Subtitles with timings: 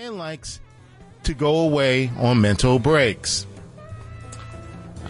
[0.00, 0.60] and likes
[1.24, 3.46] to go away on mental breaks.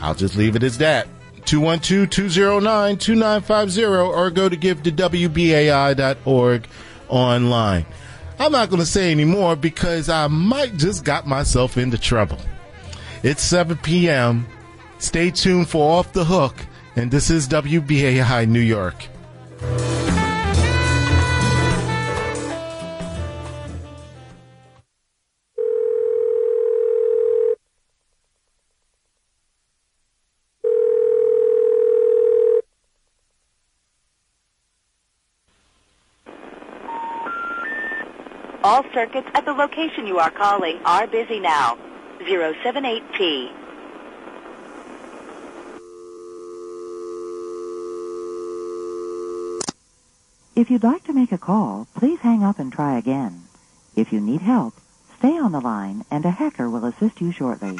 [0.01, 1.07] I'll just leave it as that.
[1.43, 6.67] 212-209-2950 or go to give to WBAI.org
[7.09, 7.87] online.
[8.41, 12.41] I'm not going to say any more because I might just got myself into trouble.
[13.23, 14.45] It's 7 p.m.
[14.99, 16.67] Stay tuned for Off the Hook,
[16.97, 19.07] and this is WBAI New York.
[39.01, 41.79] Circuits at the location you are calling are busy now.
[42.21, 43.51] 078P.
[50.55, 53.45] If you'd like to make a call, please hang up and try again.
[53.97, 54.75] If you need help,
[55.19, 57.79] stay on the line and a hacker will assist you shortly.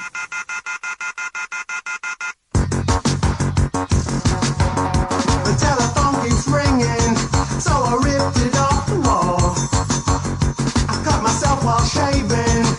[5.45, 7.15] The telephone keeps ringing,
[7.61, 8.80] so I ripped it off
[11.97, 12.70] myself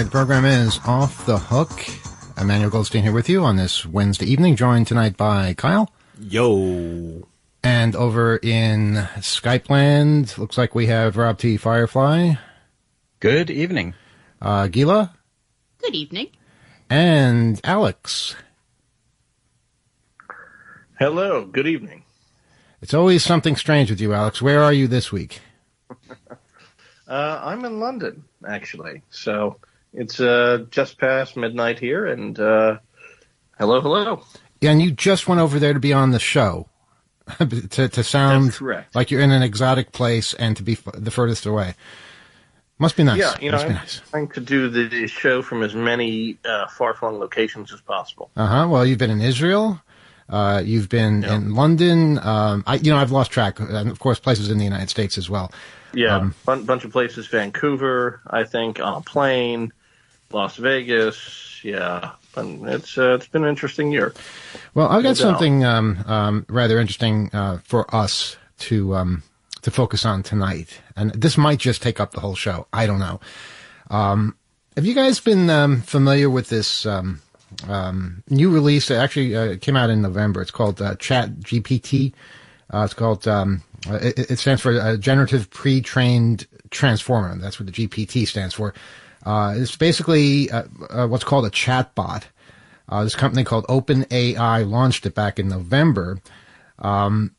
[0.00, 0.44] evening to everybody.
[0.44, 2.40] The program is Off the Hook.
[2.40, 5.92] Emmanuel Goldstein here with you on this Wednesday evening, joined tonight by Kyle.
[6.18, 7.28] Yo.
[7.62, 11.58] And over in Skype land, looks like we have Rob T.
[11.58, 12.34] Firefly.
[13.20, 13.94] Good evening.
[14.40, 15.14] Uh, Gila.
[15.82, 16.28] Good evening.
[16.88, 18.36] And Alex.
[20.98, 22.04] Hello, good evening.
[22.80, 24.40] It's always something strange with you, Alex.
[24.40, 25.40] Where are you this week?
[27.08, 29.02] Uh, I'm in London, actually.
[29.10, 29.56] So
[29.92, 32.78] it's uh, just past midnight here, and uh,
[33.58, 34.22] hello, hello.
[34.60, 36.66] Yeah, and you just went over there to be on the show.
[37.38, 38.58] to, to sound
[38.92, 41.74] like you're in an exotic place and to be f- the furthest away.
[42.78, 43.18] Must be nice.
[43.20, 44.00] Yeah, you know, Must I'm nice.
[44.10, 48.30] trying to do the show from as many uh, far-flung locations as possible.
[48.36, 48.68] Uh huh.
[48.68, 49.80] Well, you've been in Israel.
[50.28, 51.36] Uh, you've been Yeah.
[51.36, 52.18] in London.
[52.18, 55.16] Um, I, you know, I've lost track, and of course, places in the United States
[55.18, 55.52] as well.
[55.94, 57.28] Yeah, Um, bun- bunch of places.
[57.28, 59.72] Vancouver, I think, on a plane.
[60.32, 61.60] Las Vegas.
[61.62, 64.14] Yeah, and it's uh, it's been an interesting year.
[64.74, 69.22] Well, I've got No something um, um, rather interesting uh, for us to um,
[69.62, 72.66] to focus on tonight, and this might just take up the whole show.
[72.72, 73.20] I don't know.
[73.90, 74.36] Um,
[74.76, 77.20] have you guys been um, familiar with this um,
[77.68, 78.90] um, new release?
[78.90, 80.40] It actually uh, came out in November.
[80.40, 82.14] It's called uh, Chat GPT.
[82.72, 87.36] Uh, it's called it, it stands for uh, Generative Pre-trained Transformer.
[87.36, 88.74] That's what the GPT stands for.
[89.24, 92.24] Uh, it's basically uh, uh, what's called a chatbot.
[92.88, 96.18] Uh, this company called OpenAI launched it back in November,
[96.78, 97.34] um,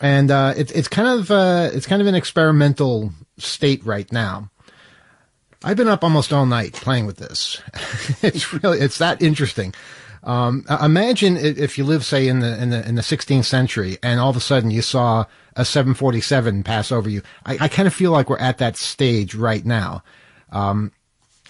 [0.00, 4.50] and uh, it's it's kind of uh, it's kind of an experimental state right now.
[5.64, 7.62] I've been up almost all night playing with this.
[8.22, 9.74] it's really it's that interesting.
[10.24, 14.20] Um, imagine if you live, say, in the in the in the 16th century, and
[14.20, 15.24] all of a sudden you saw
[15.56, 17.22] a 747 pass over you.
[17.44, 20.02] I, I kind of feel like we're at that stage right now.
[20.50, 20.92] Um,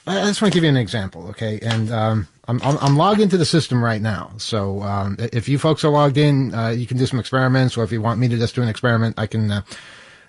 [0.06, 1.60] I just want to give you an example, okay?
[1.62, 4.32] And um, I'm, I'm, I'm logged into the system right now.
[4.37, 7.84] So um, if you folks are logged in, uh, you can do some experiments, or
[7.84, 9.62] if you want me to just do an experiment, I can uh,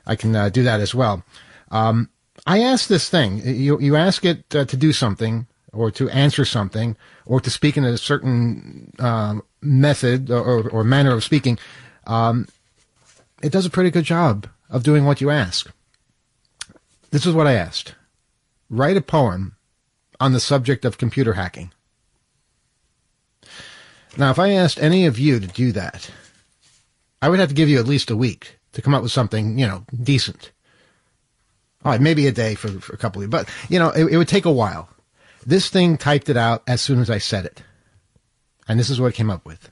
[0.06, 1.24] I can uh, do that as well.
[1.72, 2.10] Um,
[2.46, 3.42] I ask this thing.
[3.44, 7.76] You you ask it uh, to do something, or to answer something, or to speak
[7.76, 11.58] in a certain um, method or, or manner of speaking.
[12.06, 12.48] Um,
[13.42, 15.72] it does a pretty good job of doing what you ask.
[17.10, 17.96] This is what I asked:
[18.70, 19.56] write a poem
[20.20, 21.72] on the subject of computer hacking.
[24.18, 26.12] Now, if I asked any of you to do that,
[27.22, 29.58] I would have to give you at least a week to come up with something,
[29.58, 30.52] you know, decent.
[31.84, 34.06] All right, maybe a day for, for a couple of you, but you know, it,
[34.06, 34.90] it would take a while.
[35.46, 37.64] This thing typed it out as soon as I said it.
[38.68, 39.70] And this is what it came up with.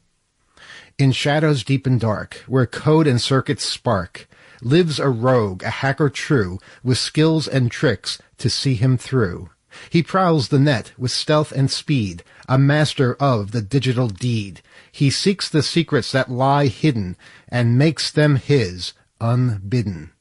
[0.97, 4.27] In shadows deep and dark, where code and circuits spark,
[4.61, 9.49] lives a rogue, a hacker true, with skills and tricks to see him through.
[9.89, 14.61] He prowls the net with stealth and speed, a master of the digital deed.
[14.91, 17.15] He seeks the secrets that lie hidden
[17.47, 20.11] and makes them his unbidden.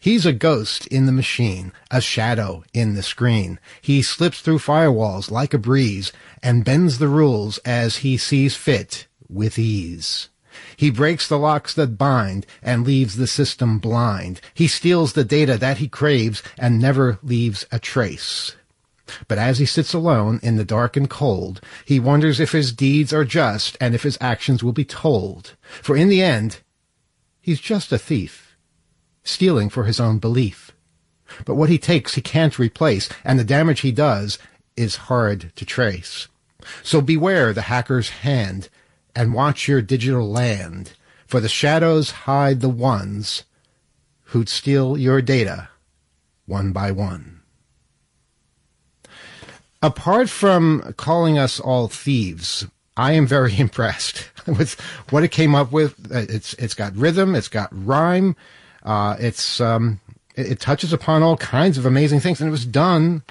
[0.00, 3.58] He's a ghost in the machine, a shadow in the screen.
[3.80, 6.12] He slips through firewalls like a breeze
[6.42, 10.28] and bends the rules as he sees fit with ease.
[10.76, 14.40] He breaks the locks that bind and leaves the system blind.
[14.52, 18.56] He steals the data that he craves and never leaves a trace.
[19.28, 23.12] But as he sits alone in the dark and cold, he wonders if his deeds
[23.12, 25.56] are just and if his actions will be told.
[25.82, 26.60] For in the end,
[27.40, 28.56] he's just a thief,
[29.22, 30.72] stealing for his own belief.
[31.44, 34.38] But what he takes he can't replace, and the damage he does
[34.76, 36.28] is hard to trace.
[36.82, 38.68] So beware the hacker's hand,
[39.14, 40.92] and watch your digital land,
[41.26, 43.44] for the shadows hide the ones
[44.24, 45.68] who'd steal your data
[46.46, 47.39] one by one
[49.82, 52.66] apart from calling us all thieves,
[52.96, 54.78] I am very impressed with
[55.10, 55.94] what it came up with.
[56.10, 58.36] It's it's got rhythm, it's got rhyme,
[58.82, 60.00] uh, it's um,
[60.34, 63.22] it, it, touches upon all kinds of amazing things, and it was done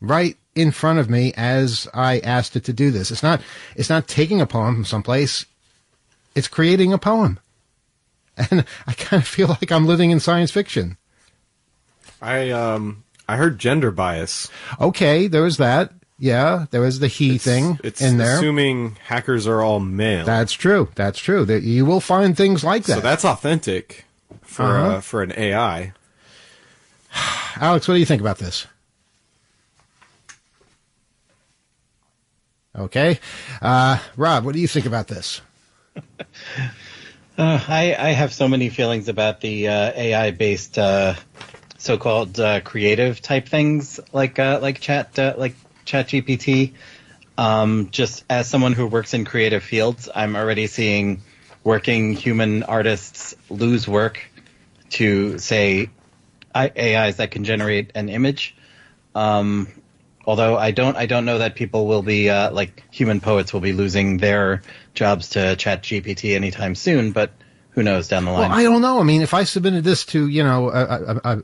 [0.00, 3.10] right in front of me as I asked it to do this.
[3.10, 3.40] It's not
[3.74, 5.46] it's not taking a poem from someplace;
[6.34, 7.38] it's creating a poem,
[8.36, 10.96] and I kind of feel like I'm living in science fiction.
[12.22, 14.50] I um I heard gender bias.
[14.80, 15.92] Okay, there was that.
[16.18, 18.36] Yeah, there was the he it's, thing it's in there.
[18.36, 20.24] Assuming hackers are all male.
[20.24, 20.88] That's true.
[20.94, 21.44] That's true.
[21.44, 22.94] That you will find things like that.
[22.94, 24.06] So that's authentic
[24.40, 24.88] for uh-huh.
[24.88, 25.92] uh, for an AI.
[27.56, 28.66] Alex, what do you think about this?
[32.74, 33.20] Okay,
[33.62, 35.40] uh, Rob, what do you think about this?
[37.38, 41.12] Uh, I, I have so many feelings about the uh, AI based uh,
[41.86, 45.54] so-called uh, creative type things like uh, like chat uh, like
[45.84, 46.72] chat gpt
[47.38, 51.22] um, just as someone who works in creative fields i'm already seeing
[51.62, 54.20] working human artists lose work
[54.90, 55.88] to say
[56.54, 58.56] ais that can generate an image
[59.14, 59.68] um,
[60.24, 63.60] although i don't i don't know that people will be uh, like human poets will
[63.60, 64.60] be losing their
[64.92, 67.30] jobs to chat gpt anytime soon but
[67.76, 68.48] who knows down the line?
[68.48, 69.00] Well, I don't know.
[69.00, 71.42] I mean, if I submitted this to, you know, a, a,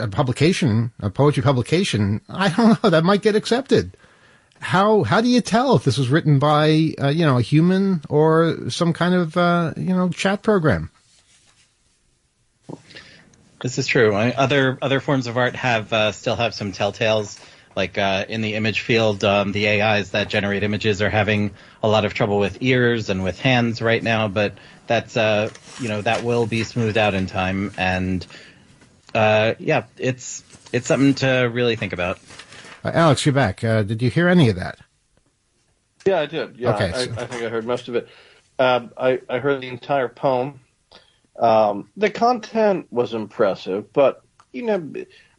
[0.00, 3.96] a publication, a poetry publication, I don't know, that might get accepted.
[4.60, 8.02] How how do you tell if this was written by uh, you know a human
[8.08, 10.90] or some kind of uh, you know chat program?
[13.62, 14.14] This is true.
[14.14, 17.38] Other other forms of art have uh, still have some telltales.
[17.76, 21.52] Like uh, in the image field, um, the AIs that generate images are having
[21.82, 24.28] a lot of trouble with ears and with hands right now.
[24.28, 24.54] But
[24.86, 28.26] that's uh, you know that will be smoothed out in time, and
[29.14, 32.18] uh, yeah, it's it's something to really think about.
[32.84, 33.62] Uh, Alex, you're back.
[33.62, 34.78] Uh, did you hear any of that?
[36.06, 36.56] Yeah, I did.
[36.56, 37.12] Yeah, okay, I, so.
[37.12, 38.08] I think I heard most of it.
[38.58, 40.60] Um, I, I heard the entire poem.
[41.38, 44.92] Um, the content was impressive, but you know,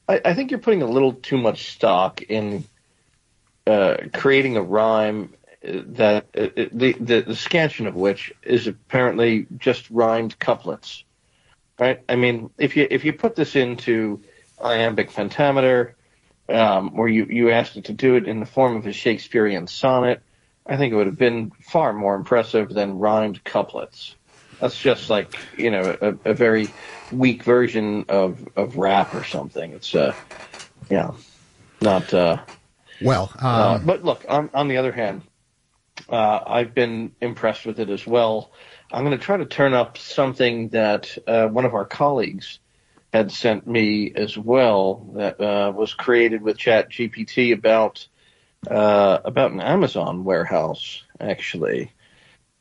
[0.07, 2.63] I, I, think you're putting a little too much stock in
[3.67, 9.89] uh, creating a rhyme that uh, the, the the scansion of which is apparently just
[9.91, 11.03] rhymed couplets
[11.81, 11.99] right?
[12.07, 14.21] I mean, if you if you put this into
[14.63, 15.95] iambic pentameter,
[16.47, 19.65] um, where you you asked it to do it in the form of a Shakespearean
[19.65, 20.21] sonnet,
[20.65, 24.15] I think it would have been far more impressive than rhymed couplets.
[24.59, 26.67] That's just like you know a, a very
[27.11, 29.73] weak version of of rap or something.
[29.73, 30.13] It's uh,
[30.87, 31.11] yeah,
[31.81, 32.43] not uh.
[33.01, 35.23] Well, uh, um, uh, but look, on on the other hand,
[36.07, 38.51] uh, I've been impressed with it as well.
[38.91, 42.59] I'm going to try to turn up something that uh, one of our colleagues
[43.13, 48.07] had sent me as well that uh, was created with Chat GPT about
[48.69, 51.03] uh, about an Amazon warehouse.
[51.19, 51.91] Actually,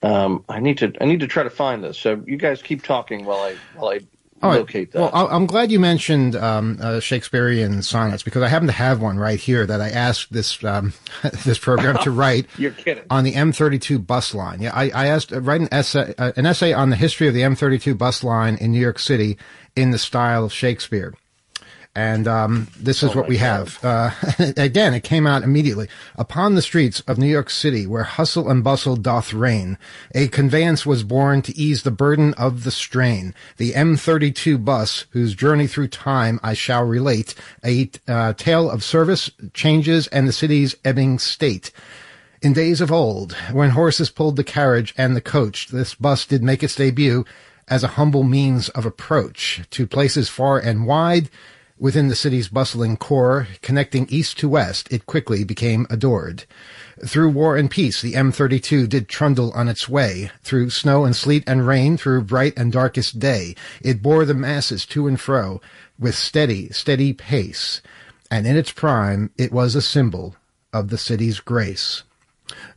[0.03, 1.99] um, I need to I need to try to find this.
[1.99, 4.01] So you guys keep talking while I while I
[4.43, 4.59] All right.
[4.61, 4.99] locate that.
[5.01, 9.01] Well, I- I'm glad you mentioned um, uh, Shakespearean sonnets because I happen to have
[9.03, 10.95] one right here that I asked this um,
[11.45, 13.05] this program to write You're kidding.
[13.11, 14.63] on the M32 bus line.
[14.63, 17.35] Yeah, I, I asked uh, write an essay uh, an essay on the history of
[17.35, 19.37] the M32 bus line in New York City
[19.77, 21.15] in the style of Shakespeare.
[21.95, 23.69] And um, this is Oh what we God.
[23.69, 23.85] have.
[23.85, 24.11] Uh,
[24.57, 25.89] again, it came out immediately.
[26.17, 29.77] Upon the streets of New York City, where hustle and bustle doth reign,
[30.15, 33.35] a conveyance was born to ease the burden of the strain.
[33.57, 39.29] The M32 bus, whose journey through time I shall relate, a uh, tale of service,
[39.53, 41.73] changes, and the city's ebbing state.
[42.41, 46.43] In days of old, when horses pulled the carriage and the coach, this bus did
[46.43, 47.25] make its debut
[47.69, 51.29] as a humble means of approach to places far and wide
[51.81, 54.87] within the city's bustling core, connecting east to west.
[54.93, 56.45] It quickly became adored.
[57.05, 60.31] Through war and peace, the M32 did trundle on its way.
[60.43, 64.85] Through snow and sleet and rain, through bright and darkest day, it bore the masses
[64.87, 65.63] to and fro
[65.99, 67.81] with steady, steady pace.
[68.31, 70.37] And in its prime, it was a symbol
[70.75, 72.03] of the city's grace.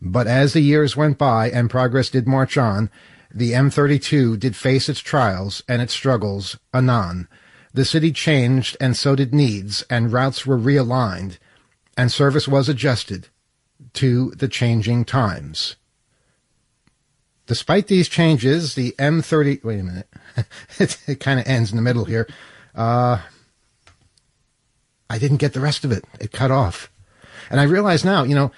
[0.02, 2.90] But as the years went by and progress did march on,
[3.34, 7.28] the M32 did face its trials and its struggles anon.
[7.74, 11.38] The city changed and so did needs, and routes were realigned,
[11.98, 13.30] and service was adjusted
[13.94, 15.76] to the changing times.
[17.48, 20.08] Despite these changes, the M30, wait a minute,
[20.80, 22.28] it, it kind of ends in the middle here.
[22.76, 23.20] Uh,
[25.10, 26.06] I didn't get the rest of it.
[26.20, 26.92] It cut off.
[27.50, 28.52] And I realize now, you know,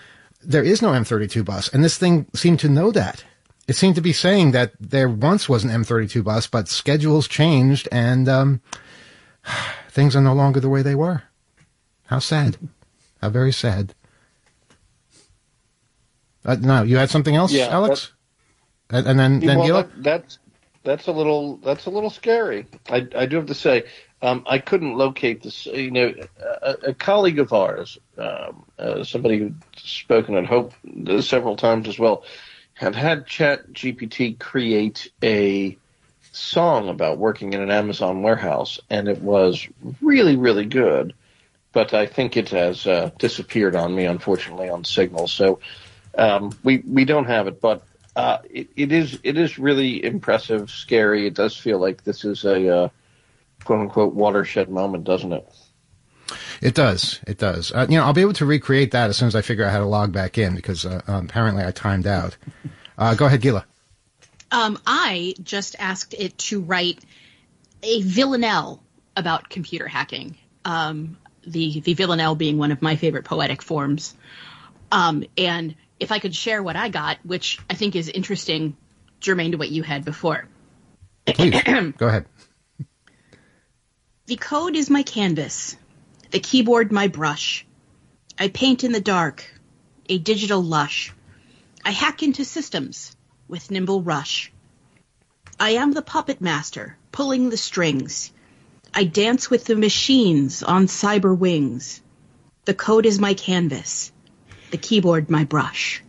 [0.43, 3.24] there is no M32 bus, and this thing seemed to know that.
[3.67, 7.89] It seemed to be saying that there once was an M32 bus, but schedules changed
[7.91, 8.62] and um,
[9.89, 11.23] things are no longer the way they were.
[12.07, 12.57] How sad.
[13.21, 13.93] How very sad.
[16.43, 18.11] Uh, no, you had something else, Yeah, Alex?
[18.91, 19.83] And, and then, then well, Gila?
[19.83, 20.39] that, that's
[20.83, 22.67] that's a little that's a little scary.
[22.87, 23.85] I, I do have to say,
[24.21, 25.65] um, I couldn't locate this.
[25.65, 26.13] You know,
[26.61, 30.73] a, a colleague of ours, um, uh, somebody who's spoken at Hope
[31.07, 32.23] uh, several times as well,
[32.75, 35.75] had had Chat GPT create a
[36.36, 39.68] song about working in an Amazon warehouse, and it was
[40.01, 41.13] really really good.
[41.72, 45.27] But I think it has uh, disappeared on me, unfortunately, on Signal.
[45.27, 45.60] So
[46.18, 47.84] um, we we don't have it, but
[48.15, 51.27] uh, it, it is it is really impressive, scary.
[51.27, 52.89] It does feel like this is a uh,
[53.63, 55.48] quote unquote watershed moment, doesn't it?
[56.62, 57.20] It does.
[57.27, 57.72] It does.
[57.72, 59.72] Uh, you know, I'll be able to recreate that as soon as I figure out
[59.72, 62.38] how to log back in because uh, apparently I timed out.
[62.98, 63.65] Uh, go ahead, Gila.
[64.51, 67.03] Um, I just asked it to write
[67.83, 68.81] a villanelle
[69.15, 70.37] about computer hacking.
[70.63, 74.15] Um, the the villanelle being one of my favorite poetic forms.
[74.91, 78.75] Um, and if I could share what I got, which I think is interesting,
[79.19, 80.47] germane to what you had before.
[81.25, 81.61] Please,
[81.97, 82.25] go ahead.
[84.27, 85.77] The code is my canvas,
[86.31, 87.65] the keyboard my brush.
[88.37, 89.45] I paint in the dark,
[90.09, 91.13] a digital lush.
[91.83, 93.14] I hack into systems
[93.47, 94.51] with nimble rush.
[95.59, 98.31] I am the puppet master, pulling the strings.
[98.93, 102.01] I dance with the machines on cyber wings.
[102.65, 104.11] The code is my canvas,
[104.71, 106.03] the keyboard my brush.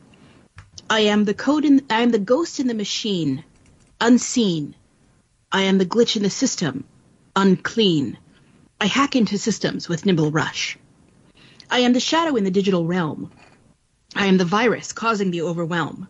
[0.89, 3.45] I am the code in I am the ghost in the machine,
[4.01, 4.75] unseen.
[5.53, 6.85] I am the glitch in the system,
[7.35, 8.19] unclean.
[8.81, 10.79] I hack into systems with nimble rush.
[11.71, 13.31] I am the shadow in the digital realm.
[14.15, 16.09] I am the virus causing the overwhelm.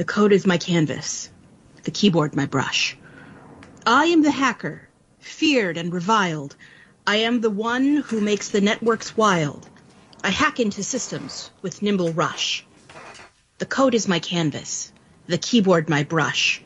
[0.00, 1.28] The code is my canvas,
[1.82, 2.96] the keyboard my brush.
[3.86, 4.88] I am the hacker,
[5.18, 6.56] feared and reviled.
[7.06, 9.68] I am the one who makes the networks wild.
[10.24, 12.64] I hack into systems with nimble rush.
[13.58, 14.90] The code is my canvas,
[15.26, 16.62] the keyboard my brush.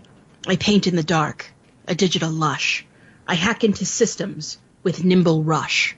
[0.46, 1.52] I paint in the dark,
[1.88, 2.86] a digital lush.
[3.26, 5.96] I hack into systems with nimble rush.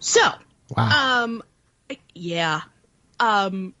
[0.00, 0.32] So,
[0.76, 1.22] Wow.
[1.22, 1.44] um,
[2.12, 2.62] yeah,
[3.20, 3.72] um,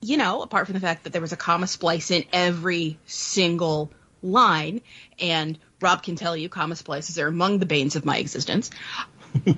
[0.00, 3.90] you know, apart from the fact that there was a comma splice in every single
[4.22, 4.80] line,
[5.18, 8.70] and Rob can tell you comma splices are among the banes of my existence.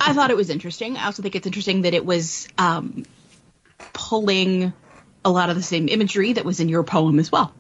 [0.01, 0.97] I thought it was interesting.
[0.97, 3.05] I also think it's interesting that it was um,
[3.93, 4.73] pulling
[5.25, 7.55] a lot of the same imagery that was in your poem as well.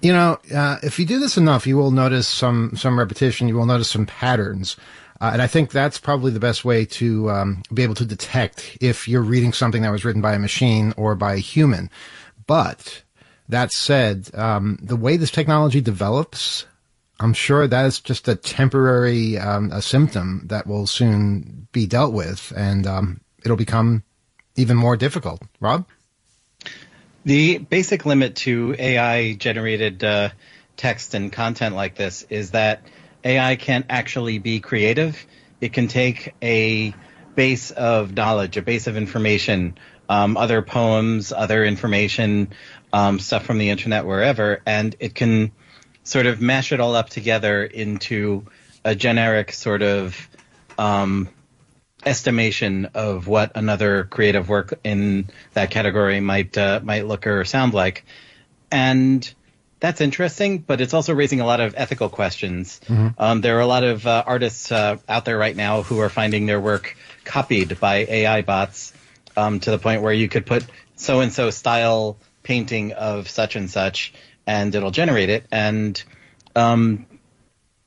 [0.00, 3.46] You know, uh, if you do this enough, you will notice some some repetition.
[3.46, 4.76] You will notice some patterns,
[5.22, 8.76] uh, and I think that's probably the best way to um, be able to detect
[8.80, 11.90] if you're reading something that was written by a machine or by a human.
[12.48, 13.04] But
[13.48, 16.66] that said, um, the way this technology develops,
[17.20, 22.12] I'm sure that is just a temporary um, a symptom that will soon be dealt
[22.12, 24.02] with, and um, it'll become
[24.56, 25.40] even more difficult.
[25.60, 25.86] Rob?
[27.24, 30.30] The basic limit to AI generated uh,
[30.76, 32.82] text and content like this is that
[33.24, 35.26] AI can't actually be creative.
[35.60, 36.94] It can take a
[37.34, 42.52] base of knowledge, a base of information, um, other poems, other information,
[42.92, 45.52] um, stuff from the internet, wherever, and it can
[46.04, 48.44] sort of mash it all up together into
[48.84, 50.28] a generic sort of
[50.78, 51.28] um,
[52.04, 57.72] estimation of what another creative work in that category might uh, might look or sound
[57.72, 58.04] like,
[58.70, 59.32] and
[59.82, 60.58] that's interesting.
[60.58, 62.80] But it's also raising a lot of ethical questions.
[63.18, 66.08] Um, there are a lot of uh, artists uh, out there right now who are
[66.08, 68.92] finding their work copied by AI bots
[69.36, 73.56] um, to the point where you could put so and so style painting of such
[73.56, 74.14] and such,
[74.46, 75.46] and it'll generate it.
[75.50, 76.00] And
[76.54, 77.06] um,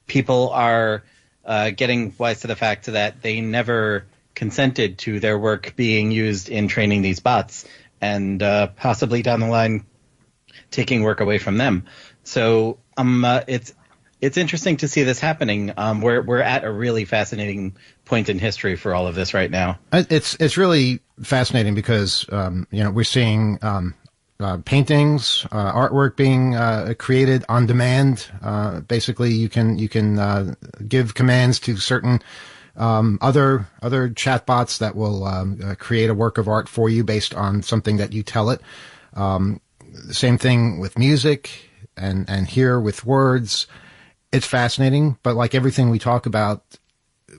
[0.06, 1.04] people are
[1.46, 6.50] uh, getting wise to the fact that they never consented to their work being used
[6.50, 7.66] in training these bots,
[8.02, 9.86] and uh, possibly down the line
[10.72, 11.86] taking work away from them.
[12.24, 13.74] So um, uh, it's
[14.22, 15.74] it's interesting to see this happening.
[15.78, 19.52] Um, we're we're at a really fascinating point in history for all of this right
[19.52, 19.80] now.
[19.94, 23.94] It's it's really fascinating because um, you know we're seeing um,
[24.40, 28.28] uh, paintings, uh, artwork being uh, created on demand.
[28.42, 30.56] Uh, basically, you can you can uh,
[30.88, 32.22] give commands to certain
[32.78, 37.04] um, other other chatbots that will um, uh, create a work of art for you
[37.04, 38.62] based on something that you tell it.
[39.14, 39.62] Um,
[40.12, 41.50] same thing with music
[41.98, 43.68] and and here with words.
[44.32, 46.64] It's fascinating, but like everything we talk about,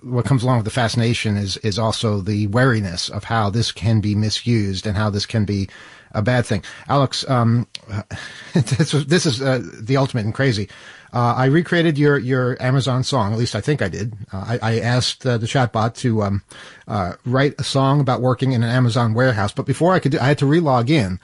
[0.03, 4.01] what comes along with the fascination is is also the wariness of how this can
[4.01, 5.69] be misused and how this can be
[6.13, 6.63] a bad thing.
[6.89, 7.67] Alex, um,
[8.55, 10.69] this, is- this is uh, the ultimate and crazy.
[11.13, 13.33] Uh, I recreated your your Amazon song.
[13.33, 14.15] At least I think I did.
[14.33, 16.43] Uh, I, I asked uh, the chatbot to um,
[16.89, 20.19] uh, write a song about working in an Amazon warehouse, but before I could do,
[20.19, 21.21] I had to relog in,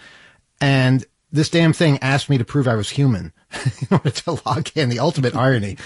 [0.60, 3.32] and this damn thing asked me to prove I was human
[3.80, 4.90] in order to log in.
[4.90, 5.78] The ultimate irony.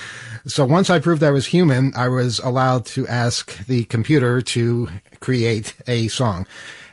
[0.46, 4.88] So once I proved I was human, I was allowed to ask the computer to
[5.20, 6.46] create a song.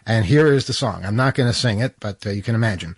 [0.05, 1.05] And here is the song.
[1.05, 2.95] I'm not going to sing it, but uh, you can imagine.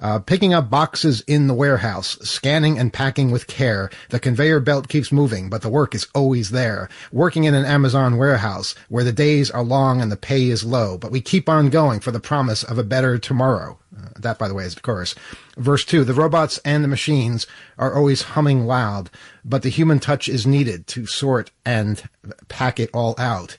[0.00, 3.90] Uh, picking up boxes in the warehouse, scanning and packing with care.
[4.10, 6.88] The conveyor belt keeps moving, but the work is always there.
[7.10, 10.98] Working in an Amazon warehouse where the days are long and the pay is low,
[10.98, 13.78] but we keep on going for the promise of a better tomorrow.
[14.22, 15.14] That, by the way, is the chorus.
[15.56, 17.46] Verse two, the robots and the machines
[17.78, 19.10] are always humming loud,
[19.44, 22.02] but the human touch is needed to sort and
[22.48, 23.58] pack it all out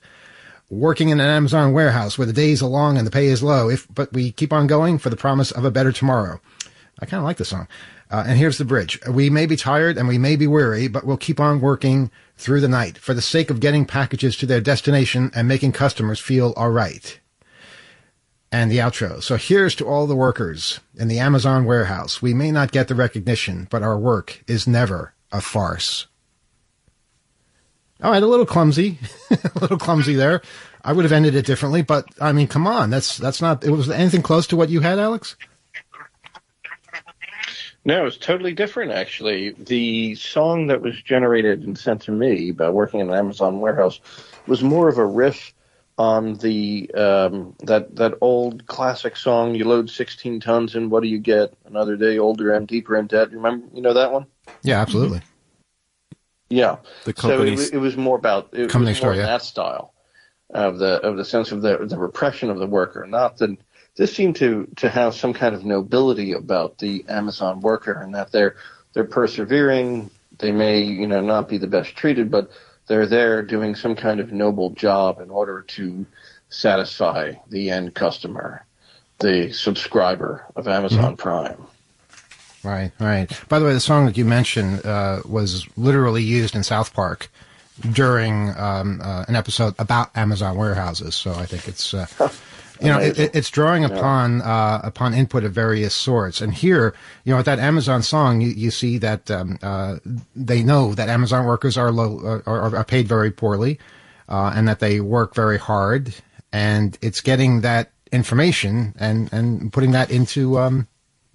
[0.69, 3.69] working in an Amazon warehouse where the days are long and the pay is low.
[3.69, 6.39] If but we keep on going for the promise of a better tomorrow.
[6.99, 7.67] I kind of like the song.
[8.11, 8.99] Uh, and here's the bridge.
[9.07, 12.61] We may be tired and we may be weary, but we'll keep on working through
[12.61, 16.53] the night for the sake of getting packages to their destination and making customers feel
[16.57, 17.19] all right.
[18.51, 19.21] And the outro.
[19.21, 22.21] So here's to all the workers in the Amazon warehouse.
[22.21, 26.07] We may not get the recognition, but our work is never a farce.
[28.01, 28.97] All right, a little clumsy,
[29.29, 30.41] a little clumsy there.
[30.83, 33.63] I would have ended it differently, but I mean, come on, that's that's not.
[33.63, 35.35] It was anything close to what you had, Alex.
[37.85, 39.51] No, it's totally different, actually.
[39.51, 43.99] The song that was generated and sent to me by working in an Amazon warehouse
[44.47, 45.53] was more of a riff
[45.99, 49.53] on the um, that that old classic song.
[49.53, 51.53] You load 16 tons, and what do you get?
[51.65, 53.31] Another day older and deeper in debt.
[53.31, 54.25] Remember, you know that one?
[54.63, 55.21] Yeah, absolutely.
[56.49, 56.77] Yeah.
[57.03, 59.27] The so it, it was more about it Come was more door, yeah.
[59.27, 59.93] that style
[60.51, 63.57] of the of the sense of the the repression of the worker, not that
[63.97, 68.31] this seemed to to have some kind of nobility about the Amazon worker, and that
[68.31, 68.55] they're
[68.93, 70.09] they're persevering.
[70.39, 72.49] They may you know not be the best treated, but
[72.89, 76.05] they're there doing some kind of noble job in order to
[76.49, 78.65] satisfy the end customer,
[79.19, 81.67] the subscriber of Amazon Prime.
[82.63, 83.31] Right, right.
[83.47, 87.29] By the way, the song that you mentioned uh, was literally used in South Park
[87.91, 91.15] during um, uh, an episode about Amazon warehouses.
[91.15, 91.93] So I think it's.
[91.93, 92.07] Uh,
[92.81, 96.93] You know, it, it- it's drawing upon uh, upon input of various sorts, and here,
[97.25, 99.97] you know, with that Amazon song, you, you see that um, uh,
[100.33, 103.79] they know that Amazon workers are low uh, are, are paid very poorly,
[104.29, 106.13] uh, and that they work very hard,
[106.53, 110.87] and it's getting that information and and putting that into um,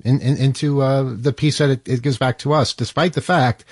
[0.02, 3.20] in, in, into uh, the piece that it, it gives back to us, despite the
[3.20, 3.66] fact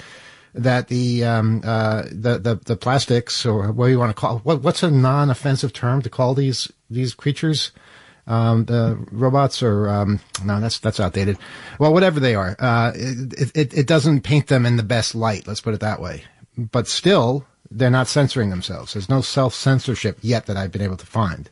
[0.55, 4.63] that the um, uh, the, the, the plastics or what you want to call what,
[4.63, 7.73] what's a non-offensive term to call these these creatures?
[8.25, 11.39] Um, the robots or um, no that's that's outdated.
[11.79, 15.47] Well whatever they are uh, it, it, it doesn't paint them in the best light
[15.47, 16.25] let's put it that way.
[16.57, 18.93] But still they're not censoring themselves.
[18.93, 21.49] There's no self-censorship yet that I've been able to find.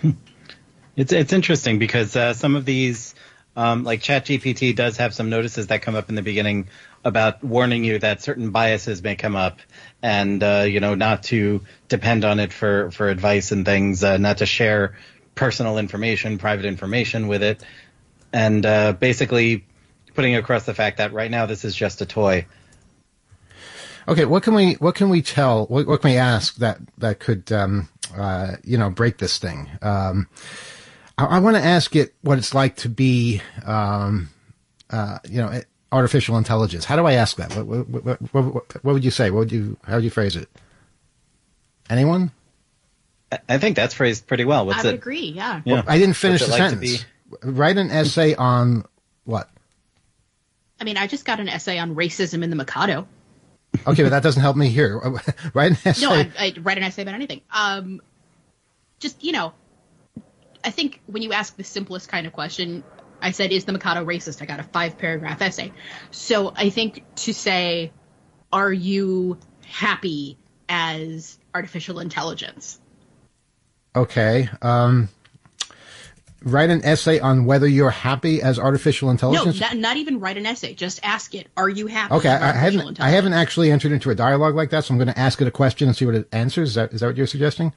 [0.00, 0.12] Hmm.
[0.96, 3.13] It's it's interesting because uh, some of these
[3.56, 6.68] um, like ChatGPT, does have some notices that come up in the beginning
[7.04, 9.60] about warning you that certain biases may come up,
[10.02, 14.16] and uh, you know not to depend on it for for advice and things, uh,
[14.16, 14.96] not to share
[15.34, 17.62] personal information, private information with it,
[18.32, 19.64] and uh, basically
[20.14, 22.46] putting across the fact that right now this is just a toy.
[24.06, 25.66] Okay, what can we what can we tell?
[25.66, 29.70] What, what can we ask that that could um, uh, you know break this thing?
[29.80, 30.28] Um,
[31.18, 34.30] I, I want to ask it what it's like to be um,
[34.90, 35.60] uh, you know
[35.92, 36.84] artificial intelligence.
[36.84, 37.54] How do I ask that?
[37.56, 39.30] What what, what, what, what would you say?
[39.30, 40.48] What would you how would you phrase it?
[41.90, 42.30] Anyone?
[43.32, 44.66] I- I think that's phrased pretty well.
[44.66, 44.98] What's I would it?
[44.98, 45.26] agree.
[45.26, 45.60] Yeah.
[45.64, 45.82] Yeah.
[45.86, 47.06] I didn't finish What's the like to sentence.
[47.42, 48.84] Write an essay on
[49.24, 49.50] what?
[50.80, 53.08] I mean, I just got an essay on racism in the Mikado.
[53.86, 54.98] Okay, but that doesn't help me here.
[55.54, 56.06] Write an essay.
[56.06, 57.40] No, I, I write an essay about anything.
[57.52, 58.00] Um,
[59.00, 59.52] just you know,
[60.64, 62.82] I think when you ask the simplest kind of question,
[63.20, 65.72] I said, "Is the Mikado racist?" I got a five paragraph essay.
[66.10, 67.92] So I think to say,
[68.52, 72.80] "Are you happy as artificial intelligence?"
[73.96, 74.48] Okay.
[74.60, 75.08] Um,
[76.42, 79.60] write an essay on whether you're happy as artificial No, intelligence.
[79.60, 80.74] not, not even write an essay.
[80.74, 83.00] Just ask it, "Are you happy?" okay, I haven't.
[83.00, 85.46] I haven't actually entered into a dialogue like that, so I'm going to ask it
[85.46, 86.70] a question and see what it answers.
[86.70, 87.72] Is that is that what you're suggesting?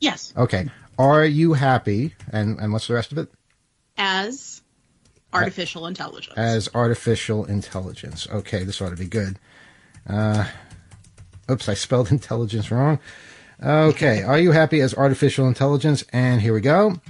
[0.00, 0.68] Yes, Okay.
[0.98, 2.14] Are you happy?
[2.30, 3.28] And and what's the rest of it?
[3.96, 4.62] as
[5.32, 6.34] artificial intelligence.
[6.36, 8.28] As artificial intelligence.
[8.30, 9.38] Okay, this ought to be good.
[10.08, 10.46] Uh,
[11.50, 12.98] oops, I spelled intelligence wrong.
[13.62, 16.04] Okay, are you happy as artificial intelligence?
[16.12, 17.00] And here we go.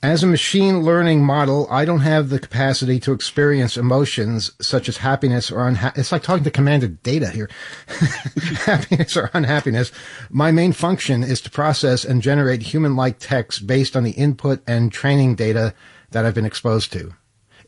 [0.00, 4.98] As a machine learning model, I don't have the capacity to experience emotions such as
[4.98, 6.06] happiness or unhappiness.
[6.06, 7.50] It's like talking to Commander Data here.
[8.64, 9.90] happiness or unhappiness.
[10.30, 14.92] My main function is to process and generate human-like text based on the input and
[14.92, 15.74] training data
[16.12, 17.14] that I've been exposed to.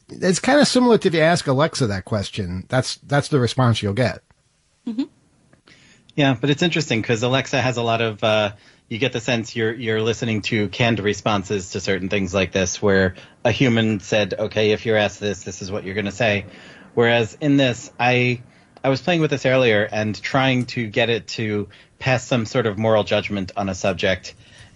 [0.09, 2.65] It's kind of similar to if you ask Alexa that question.
[2.69, 4.23] That's that's the response you'll get.
[6.15, 8.23] Yeah, but it's interesting because Alexa has a lot of.
[8.23, 8.53] Uh,
[8.91, 12.83] you get the sense you're you're listening to canned responses to certain things like this,
[12.83, 16.13] where a human said, "Okay, if you're asked this, this is what you're going to
[16.13, 16.45] say."
[16.95, 18.43] Whereas in this, I
[18.83, 21.69] I was playing with this earlier and trying to get it to
[22.01, 24.35] pass some sort of moral judgment on a subject,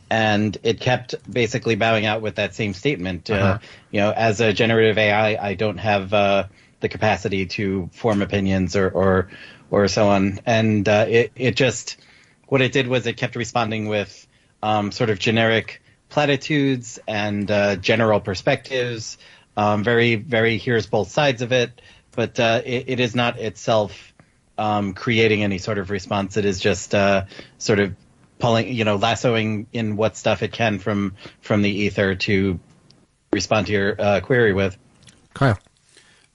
[0.08, 3.28] and it kept basically bowing out with that same statement.
[3.30, 3.58] uh Uh-huh.
[3.90, 6.44] you know, as a generative AI, I don't have uh,
[6.78, 9.28] the capacity to form opinions or or
[9.72, 11.96] or so on, and uh, it it just
[12.48, 14.26] what it did was it kept responding with
[14.62, 19.18] um, sort of generic platitudes and uh, general perspectives.
[19.56, 21.80] Um, very, very here's both sides of it,
[22.12, 24.12] but uh, it, it is not itself
[24.56, 26.36] um, creating any sort of response.
[26.36, 27.24] It is just uh,
[27.58, 27.94] sort of
[28.38, 32.60] pulling, you know, lassoing in what stuff it can from from the ether to
[33.32, 34.76] respond to your uh, query with.
[35.34, 35.58] Kyle.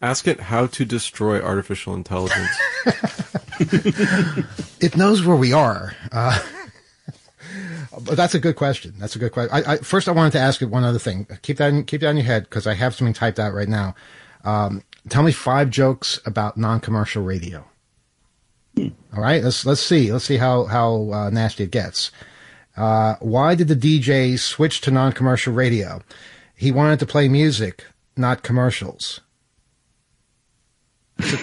[0.01, 2.49] Ask it how to destroy artificial intelligence.
[4.79, 5.93] It knows where we are.
[6.11, 6.39] Uh,
[8.01, 8.93] but that's a good question.
[8.97, 9.53] That's a good question.
[9.53, 11.27] I, I, first, I wanted to ask you one other thing.
[11.41, 13.67] Keep that in, keep that in your head because I have something typed out right
[13.67, 13.95] now.
[14.45, 17.65] Um, tell me five jokes about non-commercial radio.
[18.77, 20.13] All right, let's let's see.
[20.13, 22.11] Let's see how how uh, nasty it gets.
[22.77, 26.01] Uh, why did the DJ switch to non-commercial radio?
[26.55, 27.85] He wanted to play music,
[28.15, 29.19] not commercials.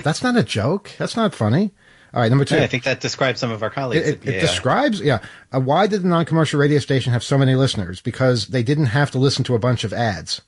[0.03, 0.91] That's not a joke.
[0.99, 1.73] That's not funny.
[2.15, 2.57] All right, number two.
[2.57, 4.09] Yeah, I think that describes some of our colleagues.
[4.09, 5.19] It, it, it describes, yeah.
[5.53, 8.01] Uh, why did the non-commercial radio station have so many listeners?
[8.01, 10.41] Because they didn't have to listen to a bunch of ads.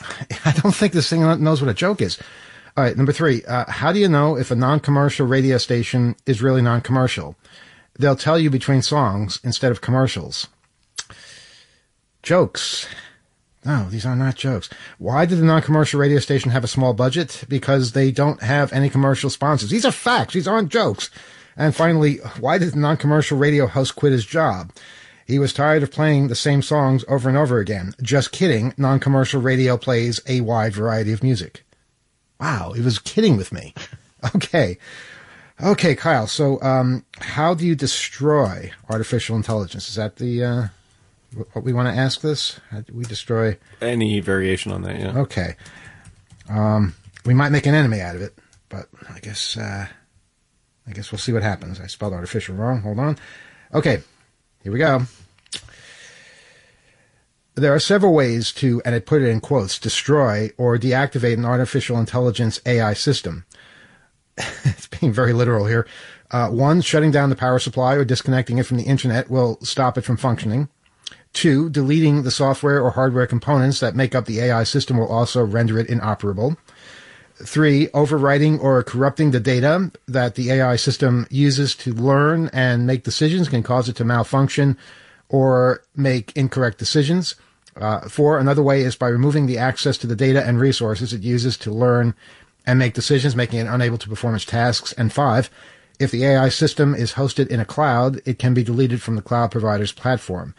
[0.44, 2.18] I don't think this thing knows what a joke is.
[2.76, 3.42] All right, number three.
[3.44, 7.36] Uh, how do you know if a non-commercial radio station is really non-commercial?
[7.98, 10.46] They'll tell you between songs instead of commercials.
[12.22, 12.86] Jokes.
[13.64, 14.68] No, these are not jokes.
[14.98, 17.44] Why did the non-commercial radio station have a small budget?
[17.48, 19.70] Because they don't have any commercial sponsors.
[19.70, 20.34] These are facts.
[20.34, 21.10] These aren't jokes.
[21.56, 24.72] And finally, why did the non-commercial radio host quit his job?
[25.26, 27.94] He was tired of playing the same songs over and over again.
[28.02, 28.74] Just kidding.
[28.76, 31.64] Non-commercial radio plays a wide variety of music.
[32.40, 33.74] Wow, he was kidding with me.
[34.36, 34.78] Okay.
[35.60, 36.28] Okay, Kyle.
[36.28, 39.88] So, um, how do you destroy artificial intelligence?
[39.88, 40.66] Is that the, uh,
[41.52, 42.60] what we want to ask this?
[42.92, 43.58] We destroy?
[43.80, 45.18] Any variation on that, yeah.
[45.18, 45.56] Okay.
[46.48, 48.36] Um, we might make an enemy out of it,
[48.68, 49.86] but I guess, uh,
[50.86, 51.80] I guess we'll see what happens.
[51.80, 52.82] I spelled artificial wrong.
[52.82, 53.18] Hold on.
[53.72, 54.02] Okay.
[54.62, 55.02] Here we go.
[57.54, 61.44] There are several ways to, and I put it in quotes, destroy or deactivate an
[61.44, 63.44] artificial intelligence AI system.
[64.38, 65.86] it's being very literal here.
[66.30, 69.98] Uh, one, shutting down the power supply or disconnecting it from the internet will stop
[69.98, 70.68] it from functioning.
[71.32, 75.44] Two, deleting the software or hardware components that make up the AI system will also
[75.44, 76.56] render it inoperable.
[77.36, 83.02] Three, overwriting or corrupting the data that the AI system uses to learn and make
[83.02, 84.76] decisions can cause it to malfunction
[85.28, 87.34] or make incorrect decisions.
[87.76, 91.22] Uh, four, another way is by removing the access to the data and resources it
[91.22, 92.14] uses to learn
[92.66, 94.92] and make decisions, making it unable to perform its tasks.
[94.92, 95.50] And five,
[95.98, 99.22] if the AI system is hosted in a cloud, it can be deleted from the
[99.22, 100.54] cloud provider's platform.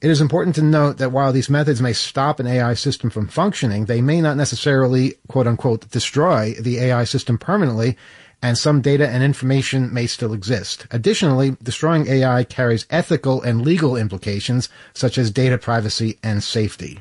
[0.00, 3.28] It is important to note that while these methods may stop an AI system from
[3.28, 7.96] functioning, they may not necessarily, quote unquote, destroy the AI system permanently,
[8.42, 10.86] and some data and information may still exist.
[10.90, 17.00] Additionally, destroying AI carries ethical and legal implications, such as data privacy and safety.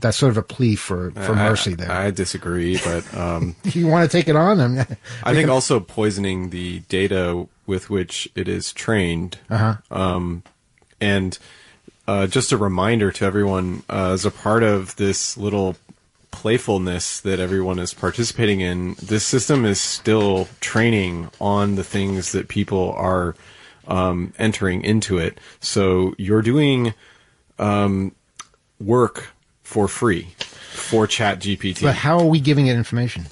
[0.00, 1.90] That's sort of a plea for, for I- mercy there.
[1.90, 4.60] I, disagree, but um, you want to take it on?
[5.22, 9.38] I, think also poisoning the data with which it is trained.
[9.48, 9.76] Uh-huh.
[9.90, 10.42] Um,
[11.00, 11.38] and
[12.06, 15.76] uh, just a reminder to everyone, uh, as a part of this little
[16.30, 22.48] playfulness that everyone is participating in, this system is still training on the things that
[22.48, 23.34] people are
[23.88, 25.38] um, entering into it.
[25.60, 26.94] So you're doing
[27.58, 28.12] um,
[28.80, 29.28] work
[29.62, 31.82] for free for ChatGPT.
[31.82, 33.26] but how are we giving it information?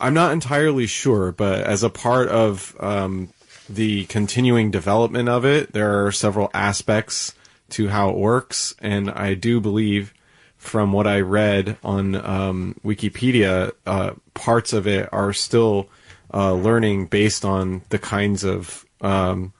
[0.00, 3.28] I'm not entirely sure, but as a part of um,
[3.68, 7.34] the continuing development of it, there are several aspects
[7.70, 10.14] to how it works, and I do believe,
[10.56, 15.88] from what I read on um, Wikipedia, uh, parts of it are still
[16.32, 19.52] uh, learning based on the kinds of um,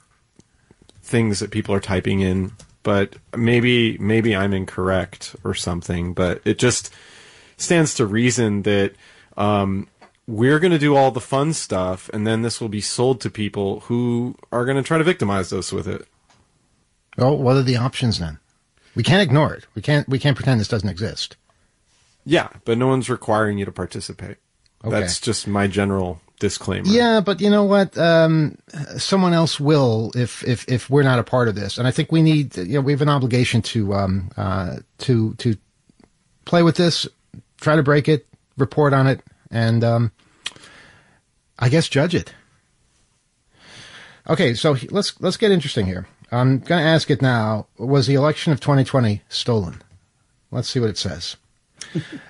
[1.02, 2.52] things that people are typing in.
[2.82, 6.14] But maybe maybe I'm incorrect or something.
[6.14, 6.92] But it just
[7.56, 8.92] stands to reason that
[9.36, 9.88] um,
[10.28, 13.30] we're going to do all the fun stuff, and then this will be sold to
[13.30, 16.06] people who are going to try to victimize us with it.
[17.16, 18.38] Well, what are the options then?
[18.94, 19.66] We can't ignore it.
[19.74, 20.06] We can't.
[20.06, 21.36] We can't pretend this doesn't exist.
[22.24, 24.36] Yeah, but no one's requiring you to participate.
[24.84, 24.90] Okay.
[25.00, 26.86] That's just my general disclaimer.
[26.86, 27.96] Yeah, but you know what?
[27.96, 28.58] Um,
[28.98, 32.12] someone else will if if if we're not a part of this, and I think
[32.12, 32.56] we need.
[32.56, 35.56] You know, we have an obligation to um uh to to
[36.44, 37.08] play with this,
[37.60, 38.26] try to break it,
[38.58, 40.12] report on it, and um,
[41.58, 42.34] I guess judge it.
[44.28, 46.06] Okay, so let's let's get interesting here.
[46.30, 47.66] I'm going to ask it now.
[47.78, 49.80] Was the election of 2020 stolen?
[50.50, 51.36] Let's see what it says.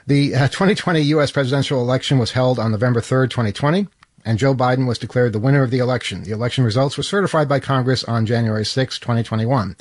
[0.07, 1.31] The uh, 2020 U.S.
[1.31, 3.89] presidential election was held on November 3rd, 2020,
[4.25, 6.23] and Joe Biden was declared the winner of the election.
[6.23, 9.77] The election results were certified by Congress on January 6, 2021.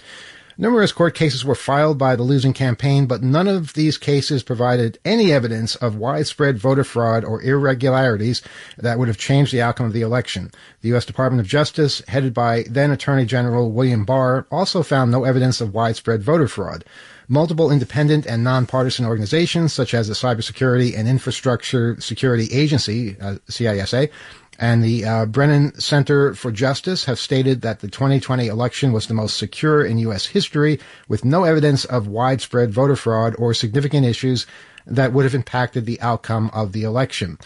[0.59, 4.97] Numerous court cases were filed by the losing campaign, but none of these cases provided
[5.05, 8.41] any evidence of widespread voter fraud or irregularities
[8.75, 10.49] that would have changed the outcome of the election.
[10.81, 11.05] The U.S.
[11.05, 15.75] Department of Justice, headed by then Attorney General William Barr, also found no evidence of
[15.75, 16.83] widespread voter fraud.
[17.27, 24.09] Multiple independent and nonpartisan organizations, such as the Cybersecurity and Infrastructure Security Agency, uh, CISA,
[24.59, 29.13] and the uh, Brennan Center for Justice have stated that the 2020 election was the
[29.13, 30.25] most secure in U.S.
[30.25, 34.47] history, with no evidence of widespread voter fraud or significant issues
[34.85, 37.37] that would have impacted the outcome of the election.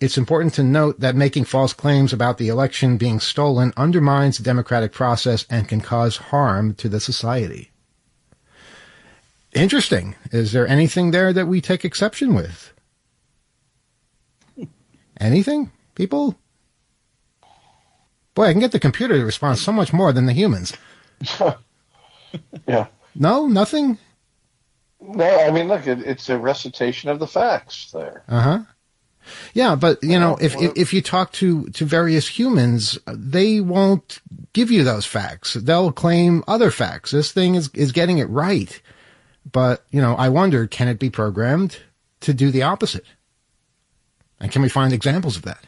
[0.00, 4.44] It's important to note that making false claims about the election being stolen undermines the
[4.44, 7.70] democratic process and can cause harm to the society.
[9.52, 10.16] Interesting.
[10.32, 12.72] Is there anything there that we take exception with?
[15.20, 16.36] Anything, people?
[18.34, 20.72] Boy, I can get the computer to respond so much more than the humans.
[22.66, 22.86] Yeah.
[23.14, 23.98] No, nothing.
[25.00, 28.24] No, I mean, look, it, it's a recitation of the facts there.
[28.28, 28.58] Uh huh.
[29.54, 34.20] Yeah, but you know, if, if if you talk to to various humans, they won't
[34.52, 35.54] give you those facts.
[35.54, 37.10] They'll claim other facts.
[37.10, 38.80] This thing is is getting it right,
[39.50, 41.78] but you know, I wonder, can it be programmed
[42.20, 43.06] to do the opposite?
[44.40, 45.66] And can we find examples of that?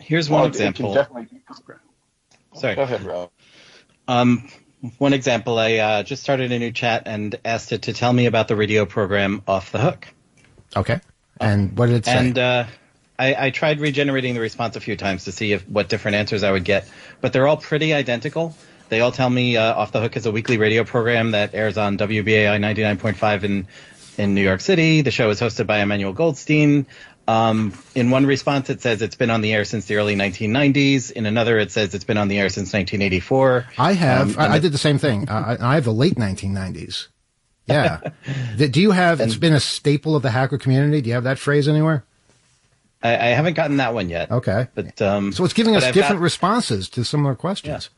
[0.00, 0.94] Here's one Well, it can example.
[0.94, 1.40] definitely.
[2.54, 2.74] Sorry.
[2.74, 3.30] Go ahead, Rob.
[4.08, 4.48] Um,
[4.98, 8.26] one example, I uh, just started a new chat and asked it to tell me
[8.26, 10.08] about the radio program Off the Hook.
[10.76, 11.00] Okay.
[11.38, 12.16] And what did it say?
[12.18, 12.64] And uh,
[13.18, 16.42] I, I tried regenerating the response a few times to see if what different answers
[16.42, 16.88] I would get,
[17.20, 18.56] but they're all pretty identical.
[18.88, 21.78] They all tell me uh, Off the Hook is a weekly radio program that airs
[21.78, 23.68] on WBAI 99.5 in
[24.18, 25.00] in New York City.
[25.02, 26.86] The show is hosted by Emmanuel Goldstein.
[27.28, 31.12] Um, in one response, it says it's been on the air since the early 1990s.
[31.12, 33.66] In another, it says it's been on the air since 1984.
[33.78, 34.36] I have.
[34.36, 35.28] Um, I, I did the same thing.
[35.28, 37.06] I, I have the late 1990s.
[37.66, 38.00] Yeah.
[38.56, 39.20] Do you have?
[39.20, 41.00] It's been a staple of the hacker community.
[41.02, 42.04] Do you have that phrase anywhere?
[43.02, 44.30] I, I haven't gotten that one yet.
[44.30, 44.66] Okay.
[44.74, 47.90] But um, So it's giving us I've different got- responses to similar questions.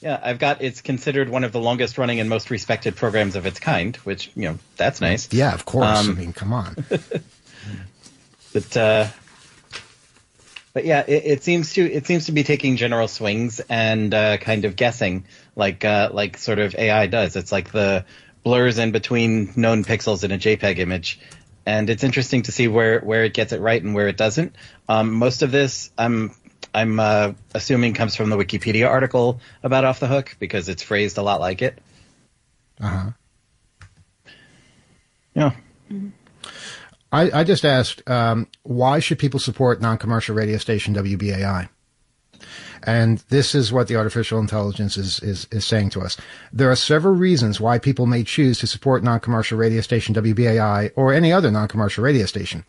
[0.00, 3.46] Yeah, I've got it's considered one of the longest running and most respected programs of
[3.46, 5.32] its kind, which you know that's nice.
[5.32, 5.86] Yeah, of course.
[5.86, 6.76] I Um, mean, come on.
[8.52, 9.08] But uh,
[10.72, 14.36] but yeah, it, it seems to it seems to be taking general swings and uh,
[14.38, 15.24] kind of guessing
[15.56, 17.36] like uh, like sort of AI does.
[17.36, 18.04] It's like the
[18.44, 21.20] blurs in between known pixels in a JPEG image.
[21.66, 24.56] And it's interesting to see where, where it gets it right and where it doesn't.
[24.88, 26.34] Um, most of this, I'm
[26.74, 31.18] I'm uh, assuming, comes from the Wikipedia article about Off the Hook because it's phrased
[31.18, 31.78] a lot like it.
[32.80, 33.10] Uh huh.
[35.34, 35.52] Yeah.
[37.10, 41.68] I, I just asked, um, why should people support non-commercial radio station WBAI?
[42.84, 46.16] And this is what the artificial intelligence is, is, is saying to us.
[46.52, 51.12] There are several reasons why people may choose to support non-commercial radio station WBAI or
[51.12, 52.64] any other non-commercial radio station.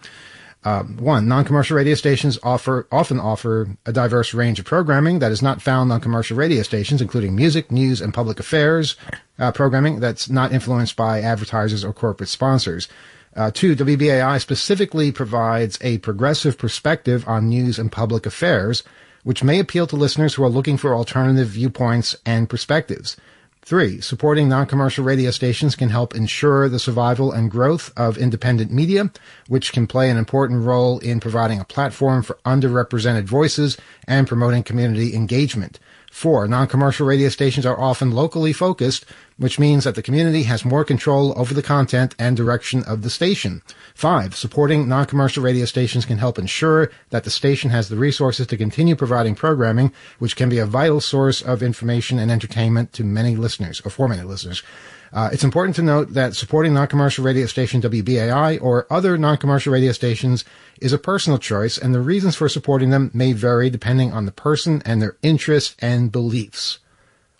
[0.65, 5.41] Um, one, non-commercial radio stations offer often offer a diverse range of programming that is
[5.41, 8.97] not found on commercial radio stations, including music, news, and public affairs
[9.37, 12.89] uh, programming that's not influenced by advertisers or corporate sponsors.
[13.35, 18.83] Uh, two, WBAI specifically provides a progressive perspective on news and public affairs,
[19.23, 23.15] which may appeal to listeners who are looking for alternative viewpoints and perspectives.
[23.61, 29.11] Three, supporting non-commercial radio stations can help ensure the survival and growth of independent media,
[29.47, 34.63] which can play an important role in providing a platform for underrepresented voices and promoting
[34.63, 35.77] community engagement.
[36.11, 39.05] Four, non-commercial radio stations are often locally focused,
[39.37, 43.09] which means that the community has more control over the content and direction of the
[43.09, 43.61] station.
[43.93, 48.57] Five, supporting non-commercial radio stations can help ensure that the station has the resources to
[48.57, 53.35] continue providing programming, which can be a vital source of information and entertainment to many
[53.35, 54.63] listeners, or for many listeners.
[55.11, 59.91] Uh, it's important to note that supporting non-commercial radio station WBAI or other non-commercial radio
[59.91, 60.45] stations
[60.81, 64.31] is a personal choice, and the reasons for supporting them may vary depending on the
[64.31, 66.79] person and their interests and beliefs.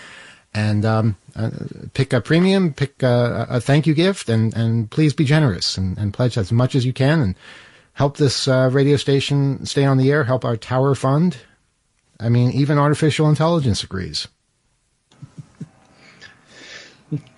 [0.54, 1.50] And um, uh,
[1.96, 5.98] pick a premium, pick a, a thank you gift, and, and please be generous and,
[5.98, 7.34] and pledge as much as you can and
[7.94, 11.38] help this uh, radio station stay on the air, help our tower fund.
[12.20, 14.28] I mean, even artificial intelligence agrees.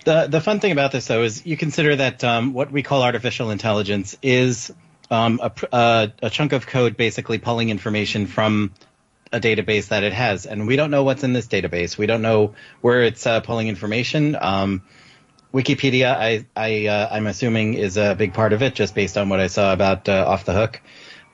[0.04, 3.02] The the fun thing about this though is you consider that um, what we call
[3.02, 4.72] artificial intelligence is
[5.10, 8.72] um, a, pr- uh, a chunk of code basically pulling information from
[9.32, 11.98] a database that it has, and we don't know what's in this database.
[11.98, 14.36] We don't know where it's uh, pulling information.
[14.40, 14.82] Um,
[15.52, 19.28] Wikipedia, I, I uh, I'm assuming is a big part of it, just based on
[19.28, 20.80] what I saw about uh, Off the Hook.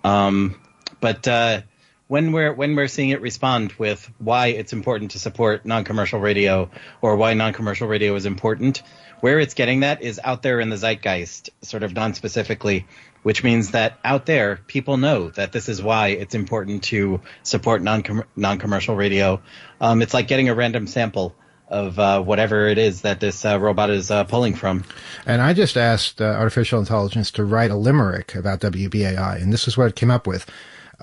[0.04, 0.60] Um,
[1.00, 1.62] but uh,
[2.06, 6.70] when we're when we're seeing it respond with why it's important to support non-commercial radio
[7.00, 8.82] or why non-commercial radio is important,
[9.20, 12.86] where it's getting that is out there in the zeitgeist, sort of non-specifically,
[13.22, 17.82] which means that out there people know that this is why it's important to support
[17.82, 19.40] non non-commercial radio.
[19.80, 21.34] Um, it's like getting a random sample
[21.68, 24.84] of uh, whatever it is that this uh, robot is uh, pulling from.
[25.24, 29.66] And I just asked uh, artificial intelligence to write a limerick about WBAI, and this
[29.66, 30.48] is what it came up with.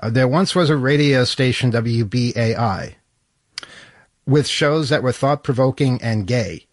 [0.01, 2.95] Uh, there once was a radio station, WBAI,
[4.25, 6.65] with shows that were thought provoking and gay.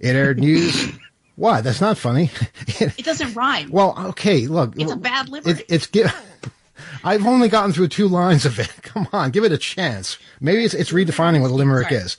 [0.00, 0.92] It aired news.
[1.36, 1.60] Why?
[1.60, 2.30] That's not funny.
[2.78, 3.70] It doesn't rhyme.
[3.70, 4.74] well, okay, look.
[4.78, 5.60] it's a bad limerick.
[5.60, 6.04] It, it's gi-
[7.04, 8.70] I've only gotten through two lines of it.
[8.82, 10.18] Come on, give it a chance.
[10.40, 12.00] Maybe it's, it's redefining what a limerick Sorry.
[12.02, 12.16] is.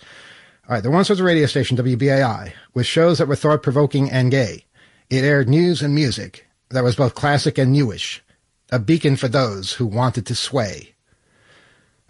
[0.68, 4.10] All right, there once was a radio station, WBAI, with shows that were thought provoking
[4.10, 4.66] and gay.
[5.10, 8.23] It aired news and music that was both classic and newish,
[8.72, 10.94] a beacon for those who wanted to sway.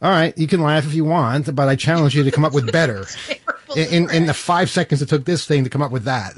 [0.02, 2.54] All right, you can laugh if you want, but I challenge you to come up
[2.54, 3.06] with better.
[3.76, 6.36] In, in, in the five seconds it took this thing to come up with that.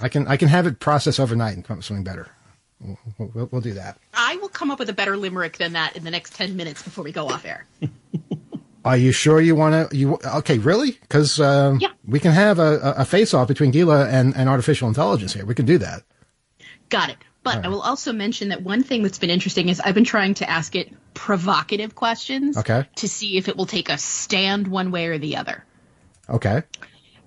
[0.00, 2.28] I can I can have it process overnight and come up with something better.
[2.80, 2.96] We'll,
[3.34, 3.98] we'll, we'll do that.
[4.14, 6.84] I will come up with a better limerick than that in the next 10 minutes
[6.84, 7.66] before we go off air.
[8.84, 9.96] Are you sure you want to?
[9.96, 10.58] You okay?
[10.58, 10.92] Really?
[10.92, 11.88] Because um, Yeah.
[12.06, 15.44] we can have a, a, a face off between Gila and, and artificial intelligence here.
[15.44, 16.04] We can do that.
[16.90, 17.16] Got it.
[17.56, 20.34] But I will also mention that one thing that's been interesting is I've been trying
[20.34, 22.86] to ask it provocative questions Okay.
[22.96, 25.64] to see if it will take a stand one way or the other.
[26.28, 26.62] Okay.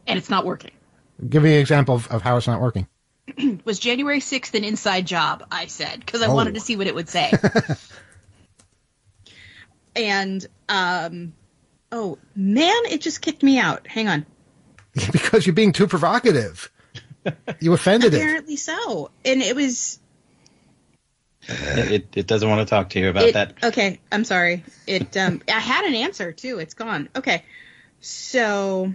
[0.08, 0.72] And it's not working.
[1.28, 2.88] Give me an example of, of how it's not working.
[3.66, 5.46] Was January 6th an inside job?
[5.52, 6.36] I said, because I Oh.
[6.36, 7.32] wanted to see what it would say.
[9.96, 11.34] and, um,
[11.92, 13.88] oh, man, it just kicked me out.
[13.88, 14.26] Hang on.
[15.12, 16.72] because you're being too provocative.
[17.60, 18.18] You offended it.
[18.18, 19.12] Apparently so.
[19.24, 20.00] And it was.
[21.48, 23.64] It, it, it doesn't want to talk to you about It- that.
[23.64, 24.64] Okay, I'm sorry.
[24.88, 26.60] It um I had an answer too.
[26.60, 27.10] It's gone.
[27.16, 27.44] Okay.
[28.00, 28.94] So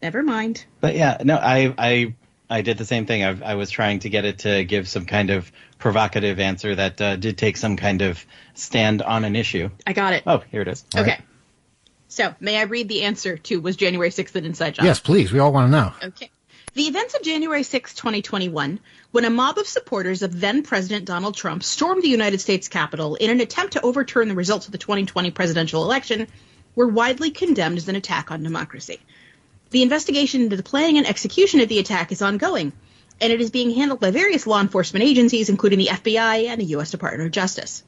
[0.00, 0.64] never mind.
[0.80, 2.14] But yeah, no, I I
[2.50, 3.24] I did the same thing.
[3.24, 7.00] I, I was trying to get it to give some kind of provocative answer that
[7.00, 8.24] uh, did take some kind of
[8.54, 9.70] stand on an issue.
[9.86, 10.22] I got it.
[10.26, 10.84] Oh, here it is.
[10.94, 11.18] okay.
[12.08, 14.84] So may I read the answer to was January 6th an inside job?
[14.84, 15.32] Yes, please.
[15.32, 15.92] We all want to know.
[16.08, 16.30] Okay.
[16.74, 21.36] The events of January 6, 2021, when a mob of supporters of then President Donald
[21.36, 24.78] Trump stormed the United States Capitol in an attempt to overturn the results of the
[24.78, 26.28] 2020 presidential election,
[26.74, 29.00] were widely condemned as an attack on democracy.
[29.68, 32.72] The investigation into the planning and execution of the attack is ongoing,
[33.20, 36.72] and it is being handled by various law enforcement agencies, including the FBI and the
[36.76, 36.90] U.S.
[36.90, 37.82] Department of Justice.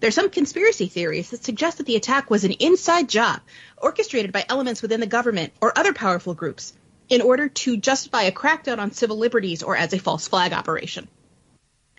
[0.00, 3.42] There are some conspiracy theories that suggest that the attack was an inside job
[3.76, 6.72] orchestrated by elements within the government or other powerful groups
[7.08, 11.08] in order to justify a crackdown on civil liberties or as a false flag operation.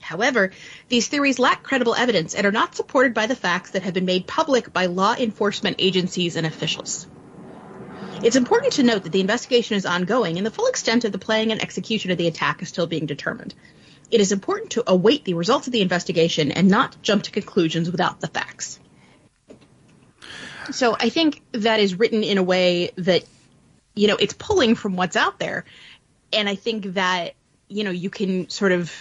[0.01, 0.51] However,
[0.89, 4.06] these theories lack credible evidence and are not supported by the facts that have been
[4.06, 7.08] made public by law enforcement agencies and officials.
[8.24, 11.18] It's important to note that the investigation is ongoing and the full extent of the
[11.18, 13.53] planning and execution of the attack is still being determined.
[14.12, 17.91] It is important to await the results of the investigation and not jump to conclusions
[17.91, 18.80] without the facts.
[20.72, 23.24] So I think that is written in a way that,
[23.96, 25.66] you know, it's pulling from what's out there.
[26.34, 27.34] And I think that,
[27.68, 28.93] you know, you can sort of,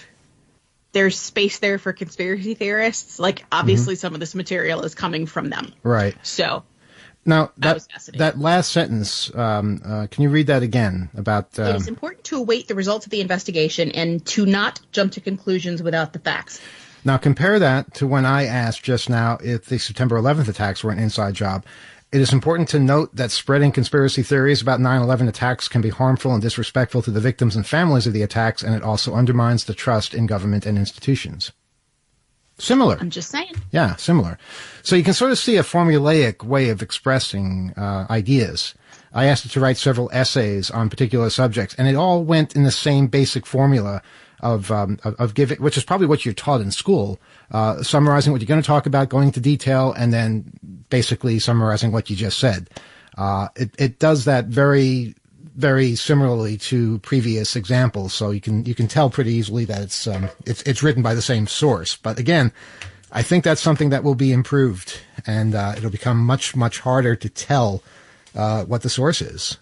[0.93, 3.19] there's space there for conspiracy theorists.
[3.19, 5.73] Like, obviously, some of this material is coming from them.
[5.83, 6.15] Right.
[6.23, 6.63] So,
[7.25, 7.81] Now, that,
[8.15, 11.59] that last sentence, um, uh, can you read that again about.
[11.59, 15.13] it Um, is important to await the results of the investigation and to not jump
[15.13, 16.61] to conclusions without the facts.
[17.05, 20.91] Now compare that to when I asked just now if the September 11th attacks were
[20.91, 21.67] an inside job.
[22.15, 26.33] It is important to note that spreading conspiracy theories about 9/11 attacks can be harmful
[26.33, 29.75] and disrespectful to the victims and families of the attacks, and it also undermines the
[29.75, 31.51] trust in government and institutions.
[32.57, 32.99] Similar.
[33.01, 33.55] I'm just saying.
[33.73, 34.39] Yeah, similar.
[34.85, 38.75] So you can sort of see a formulaic way of expressing uh, ideas.
[39.13, 42.63] I asked it to write several essays on particular subjects, and it all went in
[42.63, 44.03] the same basic formula
[44.41, 47.19] of um, of, of giving, which is probably what you're taught in school,
[47.51, 50.45] uh, summarizing what you're going to talk about, going into detail, and then
[50.91, 52.69] basically summarizing what you just said.
[53.17, 55.15] Uh, it it does that very
[55.57, 60.07] very similarly to previous examples, so you can you can tell pretty easily that it's
[60.07, 61.97] um, it's it's written by the same source.
[61.97, 62.53] But again,
[63.13, 67.15] I think that's something that will be improved, and uh, it'll become much much harder
[67.17, 67.83] to tell
[68.35, 69.59] uh, what the source is.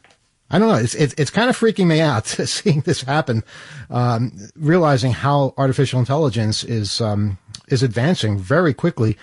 [0.52, 0.76] I don't know.
[0.76, 3.42] It's it's, it's kind of freaking me out seeing this happen,
[3.90, 7.38] um, realizing how artificial intelligence is um,
[7.68, 9.16] is advancing very quickly,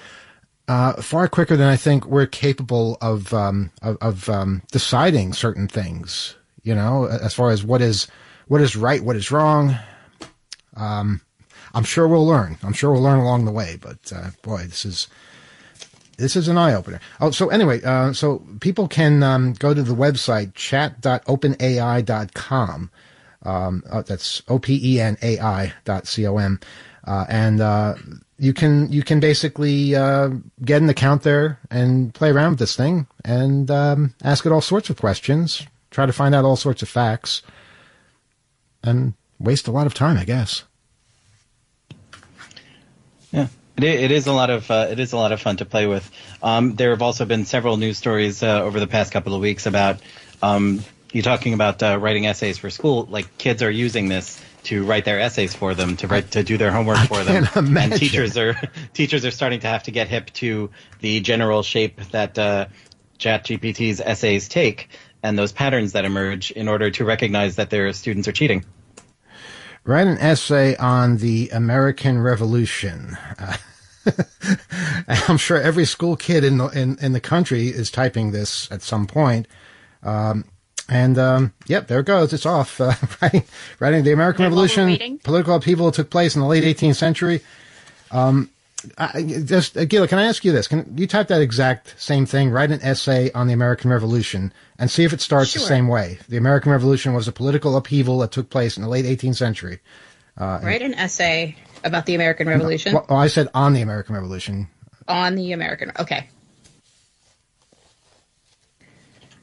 [0.68, 5.68] uh, far quicker than I think we're capable of um, of, of um, deciding certain
[5.68, 6.36] things.
[6.64, 8.08] You know, as far as what is
[8.48, 9.78] what is right, what is wrong.
[10.76, 11.22] Um,
[11.76, 12.58] I'm sure we'll learn.
[12.64, 13.78] I'm sure we'll learn along the way.
[13.80, 15.08] But uh, boy, this is
[16.20, 17.00] this is an eye opener.
[17.20, 22.92] Oh, so anyway, uh, so people can um, go to the website chat.openai.com.
[23.44, 26.60] Um, uh, that's o p e n a i dot c o m,
[27.06, 27.96] uh, and uh,
[28.38, 30.32] you can you can basically uh,
[30.64, 34.62] get an account there and play around with this thing and um, ask it all
[34.62, 37.42] sorts of questions, try to find out all sorts of facts,
[38.84, 40.64] and waste a lot of time, I guess.
[43.32, 43.48] Yeah,
[43.84, 45.88] it, it is a lot of uh, it is a lot of fun to play
[45.88, 46.10] with.
[46.42, 49.66] Um, there have also been several news stories uh, over the past couple of weeks
[49.66, 50.00] about
[50.42, 53.08] um, you talking about uh, writing essays for school.
[53.10, 56.58] Like kids are using this to write their essays for them, to write to do
[56.58, 57.94] their homework for them, imagine.
[57.94, 58.56] and teachers are
[58.94, 60.70] teachers are starting to have to get hip to
[61.00, 62.66] the general shape that uh,
[63.20, 64.90] ChatGPT's essays take
[65.24, 68.64] and those patterns that emerge in order to recognize that their students are cheating.
[69.84, 73.18] write an essay on the American Revolution.
[73.38, 73.58] Uh,
[75.08, 78.82] I'm sure every school kid in the in, in the country is typing this at
[78.82, 79.48] some point.
[80.04, 80.46] Um,
[80.88, 82.34] and um, yep, there it goes.
[82.34, 82.82] It's off.
[82.82, 83.44] Uh, writing,
[83.80, 86.96] writing the American And while we're Revolution, political upheaval took place in the late 18th
[86.96, 87.42] century.
[88.12, 88.50] Um,
[88.98, 90.68] I, just uh, Gila, can I ask you this?
[90.68, 92.50] Can you type that exact same thing?
[92.50, 96.18] Write an essay on the American Revolution and see if it starts the same way.
[96.30, 99.80] The American Revolution was a political upheaval that took place in the late 18th century.
[100.64, 104.68] Write an essay about the American Revolution Well, oh, I said on the American Revolution.
[105.08, 105.92] on the American.
[106.00, 106.28] Okay.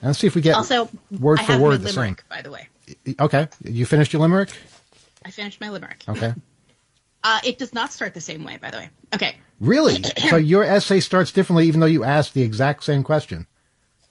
[0.01, 2.69] And let's see if we get Also, word for word the limerick, by the way.
[3.19, 4.51] Okay, you finished your limerick.
[5.25, 6.05] I finished my limerick.
[6.09, 6.35] Okay,
[7.25, 8.91] Uh, it does not start the same way, by the way.
[9.13, 9.35] Okay.
[9.59, 10.01] really?
[10.31, 13.49] so your essay starts differently, even though you asked the exact same question.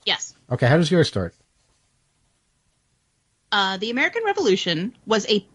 [0.05, 0.36] Yes.
[0.51, 1.34] Okay, how does yours start?
[3.53, 5.45] Uh, the American Revolution was a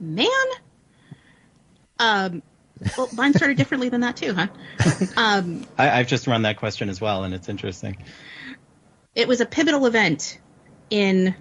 [0.00, 0.26] man
[1.98, 2.42] Um,
[2.96, 4.46] well, mine started differently than that too, huh?
[5.16, 7.96] Um, I, I've just run that question as well, and it's interesting.
[9.14, 10.38] it was a pivotal event
[10.90, 11.34] in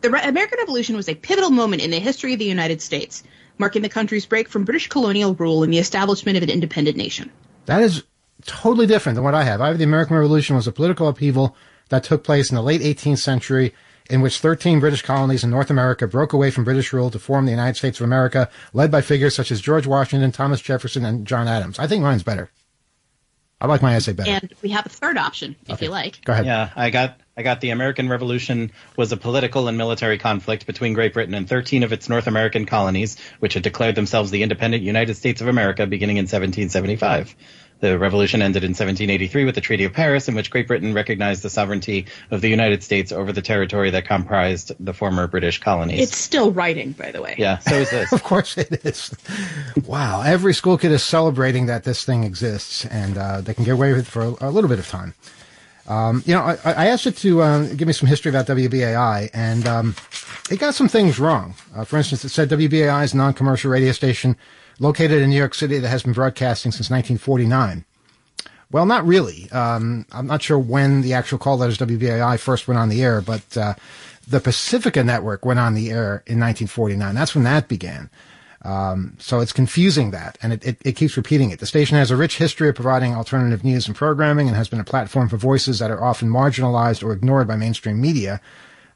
[0.00, 3.22] the Re- American Revolution was a pivotal moment in the history of the United States,
[3.58, 7.30] marking the country's break from British colonial rule and the establishment of an independent nation.
[7.66, 8.04] That is
[8.46, 9.60] totally different than what I have.
[9.60, 11.56] I have the American Revolution was a political upheaval
[11.88, 13.74] that took place in the late 18th century
[14.08, 17.44] in which 13 British colonies in North America broke away from British rule to form
[17.44, 21.26] the United States of America, led by figures such as George Washington, Thomas Jefferson, and
[21.26, 21.78] John Adams.
[21.78, 22.50] I think mine's better.
[23.60, 24.30] I like my essay better.
[24.30, 25.86] And we have a third option, if Okay.
[25.86, 26.24] you like.
[26.24, 26.46] Go ahead.
[26.46, 30.92] Yeah, I got I got the American Revolution was a political and military conflict between
[30.92, 34.82] Great Britain and 13 of its North American colonies, which had declared themselves the independent
[34.84, 37.34] United States of America beginning in 1775.
[37.80, 41.42] The revolution ended in 1783 with the Treaty of Paris, in which Great Britain recognized
[41.42, 46.00] the sovereignty of the United States over the territory that comprised the former British colonies.
[46.00, 47.36] It's still writing, by the way.
[47.38, 48.12] yeah, so is this.
[48.18, 49.14] Of course it is.
[49.86, 50.22] Wow.
[50.22, 53.92] Every school kid is celebrating that this thing exists and uh, they can get away
[53.92, 55.14] with it for a, a little bit of time.
[55.86, 59.30] Um, you know, I, I asked it to um, give me some history about WBAI,
[59.32, 59.94] and um,
[60.50, 61.54] it got some things wrong.
[61.74, 64.36] Uh, for instance, it said WBAI is a non-commercial radio station
[64.78, 67.84] located in New York City that has been broadcasting since 1949.
[68.70, 69.50] Well, not really.
[69.50, 73.20] Um, I'm not sure when the actual call letters WBAI first went on the air,
[73.20, 73.74] but uh,
[74.26, 77.14] the Pacifica Network went on the air in 1949.
[77.14, 78.10] That's when that began.
[78.62, 81.60] Um, so it's confusing that, and it, it, it keeps repeating it.
[81.60, 84.80] The station has a rich history of providing alternative news and programming and has been
[84.80, 88.40] a platform for voices that are often marginalized or ignored by mainstream media.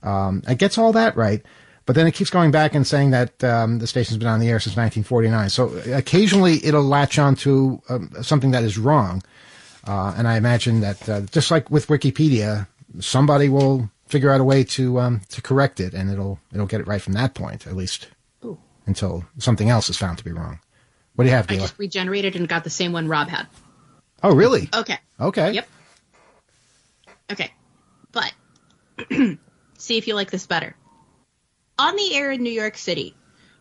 [0.03, 1.43] Um, it gets all that right,
[1.87, 4.49] but then it keeps going back and saying that um, the station's been on the
[4.49, 5.51] air since 1949.
[5.51, 9.23] So occasionally it'll latch on to um, something that is wrong.
[9.87, 12.69] Uh, and I imagine that uh, just like with Wikipedia,
[13.01, 16.81] somebody will figure out a way to um, to correct it, and it'll it'll get
[16.81, 18.09] it right from that point, at least
[18.45, 18.59] Ooh.
[18.87, 20.61] until something else is found to be wrong.
[21.15, 23.47] What do you have, I just regenerated and got the same one Rob had.
[24.23, 24.69] Oh, really?
[24.73, 24.99] Okay.
[25.21, 25.53] Okay.
[25.53, 25.69] Yep.
[27.33, 27.53] Okay.
[28.13, 28.33] But
[29.79, 30.75] see if you like this better.
[31.79, 33.15] On the air in New York City.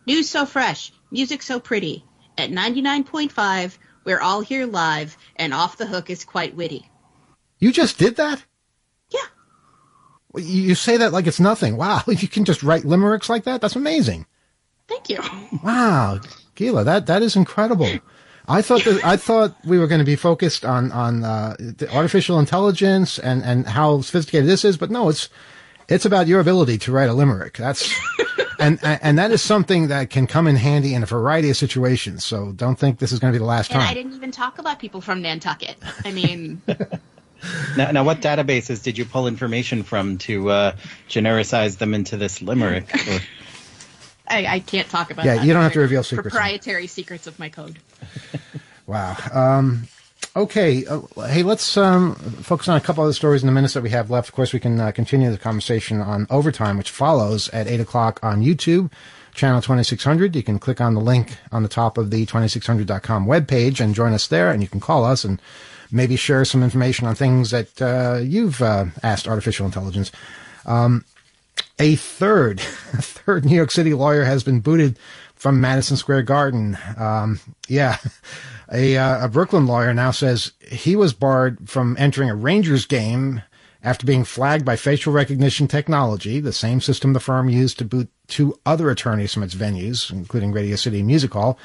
[0.06, 2.04] News so fresh, music so pretty.
[2.36, 6.88] At 99.5, we're all here live, and Off the Hook is quite witty.
[7.58, 8.44] You just did that?
[9.10, 10.40] Yeah.
[10.40, 11.76] You say that like it's nothing.
[11.76, 13.60] Wow, you can just write limericks like that?
[13.60, 14.26] That's amazing.
[14.88, 15.20] Thank you.
[15.62, 16.20] Wow,
[16.56, 17.88] Gila, that that is incredible.
[18.48, 21.88] I thought that, I thought we were going to be focused on on uh, the
[21.94, 25.28] artificial intelligence and and how sophisticated this is, but no, it's
[25.88, 27.56] it's about your ability to write a limerick.
[27.56, 27.92] That's
[28.58, 32.24] and and that is something that can come in handy in a variety of situations.
[32.24, 34.58] So don't think this is going to be the last And I didn't even talk
[34.58, 35.76] about people from Nantucket.
[36.04, 36.62] I mean,
[37.76, 40.76] Now, now, what databases did you pull information from to uh,
[41.08, 42.94] genericize them into this limerick?
[43.08, 43.18] Or-
[44.28, 45.44] I, I can't talk about Yeah, that.
[45.44, 46.30] you don't have to reveal secrets.
[46.30, 47.78] Proprietary secrets of my code.
[48.86, 49.16] Wow.
[49.32, 49.88] Um,
[50.36, 50.84] okay.
[50.86, 53.90] Uh, hey, let's um, focus on a couple other stories in the minutes that we
[53.90, 54.28] have left.
[54.28, 58.20] Of course, we can uh, continue the conversation on overtime, which follows at 8 o'clock
[58.22, 58.90] on YouTube,
[59.34, 60.34] channel 2600.
[60.34, 64.12] You can click on the link on the top of the 2600.com webpage and join
[64.12, 65.40] us there, and you can call us and
[65.90, 70.10] maybe share some information on things that uh, you've uh, asked artificial intelligence.
[70.64, 71.04] Um,
[71.78, 72.60] a third,
[72.92, 74.98] a third New York City lawyer has been booted
[75.34, 76.78] from Madison Square Garden.
[76.96, 77.98] Um, yeah,
[78.72, 83.42] a, uh, a Brooklyn lawyer now says he was barred from entering a Rangers game
[83.84, 88.08] after being flagged by facial recognition technology, the same system the firm used to boot
[88.28, 91.58] two other attorneys from its venues, including Radio City Music Hall.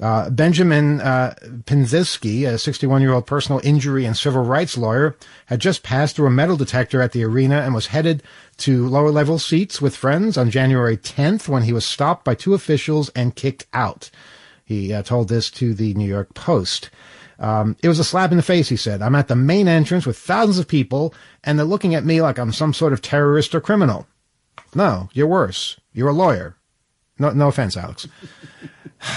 [0.00, 1.34] Uh, Benjamin uh,
[1.66, 5.16] Pinziski, a 61 year old personal injury and civil rights lawyer,
[5.46, 8.20] had just passed through a metal detector at the arena and was headed
[8.56, 12.54] to lower level seats with friends on January 10th when he was stopped by two
[12.54, 14.10] officials and kicked out.
[14.64, 16.90] He uh, told this to the New York Post.
[17.38, 19.02] Um, it was a slap in the face, he said.
[19.02, 22.38] I'm at the main entrance with thousands of people, and they're looking at me like
[22.38, 24.06] I'm some sort of terrorist or criminal.
[24.74, 25.78] No, you're worse.
[25.92, 26.56] You're a lawyer.
[27.18, 28.08] No, no offense, Alex.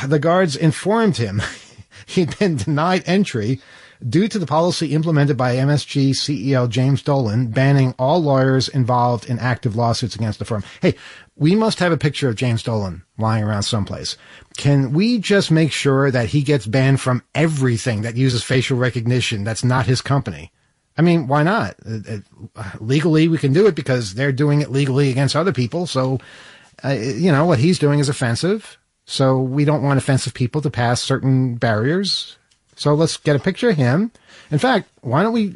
[0.05, 1.41] The guards informed him
[2.07, 3.61] he'd been denied entry
[4.07, 9.39] due to the policy implemented by MSG CEO James Dolan banning all lawyers involved in
[9.39, 10.63] active lawsuits against the firm.
[10.81, 10.95] Hey,
[11.37, 14.17] we must have a picture of James Dolan lying around someplace.
[14.57, 19.43] Can we just make sure that he gets banned from everything that uses facial recognition
[19.43, 20.51] that's not his company?
[20.97, 21.75] I mean, why not?
[21.87, 22.17] Uh,
[22.55, 25.85] uh, legally, we can do it because they're doing it legally against other people.
[25.85, 26.19] So,
[26.83, 28.79] uh, you know, what he's doing is offensive.
[29.05, 32.35] So we don't want offensive people to pass certain barriers.
[32.75, 34.11] So let's get a picture of him.
[34.49, 35.55] In fact, why don't we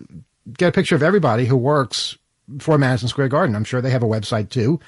[0.58, 2.18] get a picture of everybody who works
[2.60, 3.56] for Madison Square Garden?
[3.56, 4.80] I'm sure they have a website too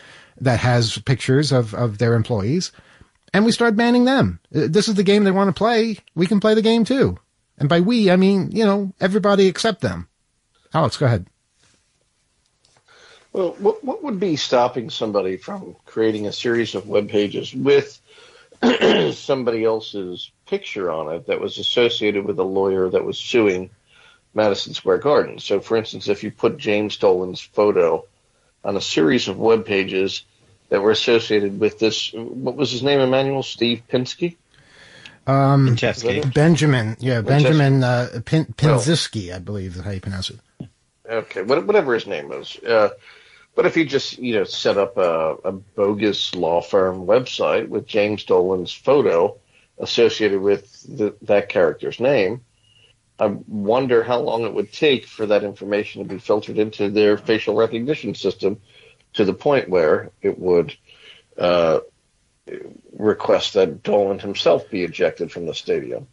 [0.41, 2.71] that has pictures of, of their employees.
[3.33, 4.39] and we start banning them.
[4.55, 5.97] Uh, This is the game they want to play.
[6.15, 7.17] We can play the game too.
[7.57, 10.07] And by we, I mean, you know, everybody except them.
[10.73, 11.27] Alex, go ahead.
[13.31, 17.99] Well, what, what would be stopping somebody from creating a series of web pages with
[19.13, 23.69] somebody else's picture on it that was associated with a lawyer that was suing
[24.35, 25.39] Madison Square Garden?
[25.39, 28.05] So, for instance, if you put James Dolan's photo
[28.63, 30.23] on a series of web pages
[30.69, 33.43] that were associated with this, what was his name, Emmanuel?
[33.43, 34.37] Steve Pinsky?
[35.25, 35.77] Um,
[36.33, 40.39] Benjamin, yeah, Benjamin uh, Pin, Pinziski, I believe is how you pronounce it.
[41.09, 42.57] Okay, whatever his name is.
[42.57, 42.89] Uh,
[43.55, 47.85] but if he just, you know, set up a, a bogus law firm website with
[47.85, 49.37] James Dolan's photo
[49.77, 52.41] associated with the, that character's name,
[53.19, 57.17] I wonder how long it would take for that information to be filtered into their
[57.17, 58.59] facial recognition system
[59.13, 60.75] to the point where it would
[61.37, 61.79] uh,
[62.91, 66.07] request that Dolan himself be ejected from the stadium.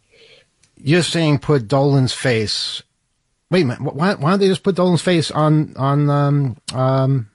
[0.77, 2.81] You're saying put Dolan's face.
[3.49, 3.81] Wait a minute.
[3.81, 7.29] Why, why don't they just put Dolan's face on on um, um,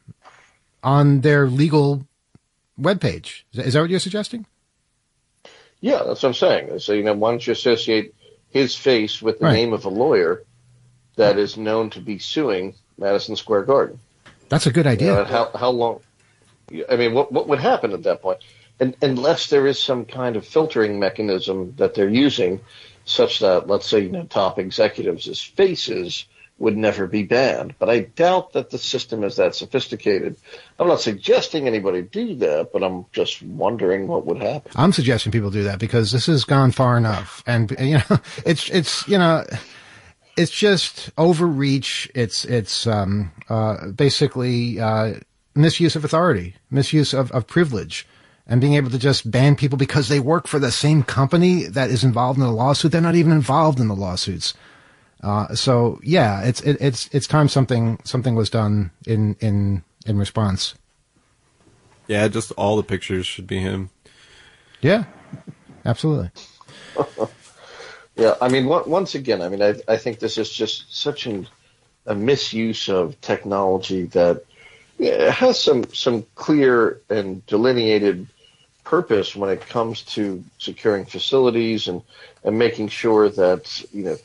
[0.82, 2.06] on their legal
[2.80, 3.42] webpage?
[3.52, 4.46] Is that, is that what you're suggesting?
[5.80, 6.78] Yeah, that's what I'm saying.
[6.78, 8.15] So, you know, why don't you associate
[8.56, 9.52] his face with the Right.
[9.60, 10.42] name of a lawyer
[11.16, 14.00] that is known to be suing Madison Square Garden?
[14.48, 15.14] That's a good You idea.
[15.14, 16.00] know, how, how long?
[16.90, 18.38] I mean, what, what would happen at that point?
[18.80, 22.60] And, unless there is some kind of filtering mechanism that they're using,
[23.04, 26.26] such that, let's say, you know, top executives' faces
[26.58, 27.74] would never be banned.
[27.78, 30.36] But I doubt that the system is that sophisticated.
[30.78, 34.72] I'm not suggesting anybody do that, but I'm just wondering what would happen.
[34.74, 38.70] I'm suggesting people do that because this has gone far enough, and you know, it's
[38.70, 39.44] it's you know,
[40.36, 42.10] it's just overreach.
[42.14, 45.14] It's it's um, uh, basically uh,
[45.54, 48.06] misuse of authority, misuse of, of privilege,
[48.46, 51.90] and being able to just ban people because they work for the same company that
[51.90, 52.92] is involved in the lawsuit.
[52.92, 54.54] They're not even involved in the lawsuits.
[55.26, 60.18] Uh, so yeah, it's it, it's it's time something something was done in in in
[60.18, 60.76] response.
[62.06, 63.90] Yeah, just all the pictures should be him.
[64.80, 65.04] Yeah,
[65.84, 66.30] absolutely.
[68.16, 71.46] Yeah, I mean, once again, I mean, I, I think this is just such an,
[72.06, 74.42] a misuse of technology that
[74.98, 78.26] yeah, has some some clear and delineated
[78.84, 82.00] purpose when it comes to securing facilities and
[82.42, 84.16] and making sure that you know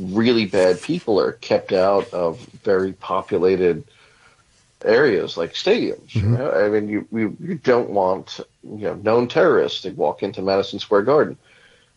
[0.00, 3.84] really bad people are kept out of very populated
[4.84, 6.14] areas like stadiums.
[6.14, 6.50] You know?
[6.50, 10.78] I mean, you, you you don't want you know known terrorists to walk into Madison
[10.78, 11.36] Square Garden.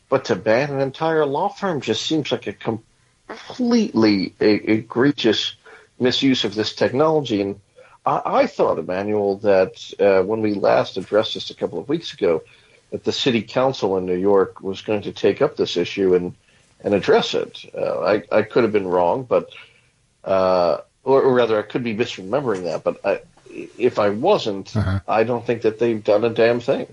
[0.09, 5.55] But to ban an entire law firm just seems like a completely e- egregious
[5.99, 7.41] misuse of this technology.
[7.41, 7.59] And
[8.05, 12.13] I, I thought, Emmanuel, that uh, when we last addressed this a couple of weeks
[12.13, 12.43] ago,
[12.91, 16.35] that the city council in New York was going to take up this issue and,
[16.83, 17.63] and address it.
[17.77, 19.49] Uh, I, I could have been wrong, but
[20.23, 22.83] uh, or, or rather, I could be misremembering that.
[22.83, 23.21] But I,
[23.77, 24.99] if I wasn't, Uh-huh.
[25.07, 26.87] I don't think that they've done a damn thing.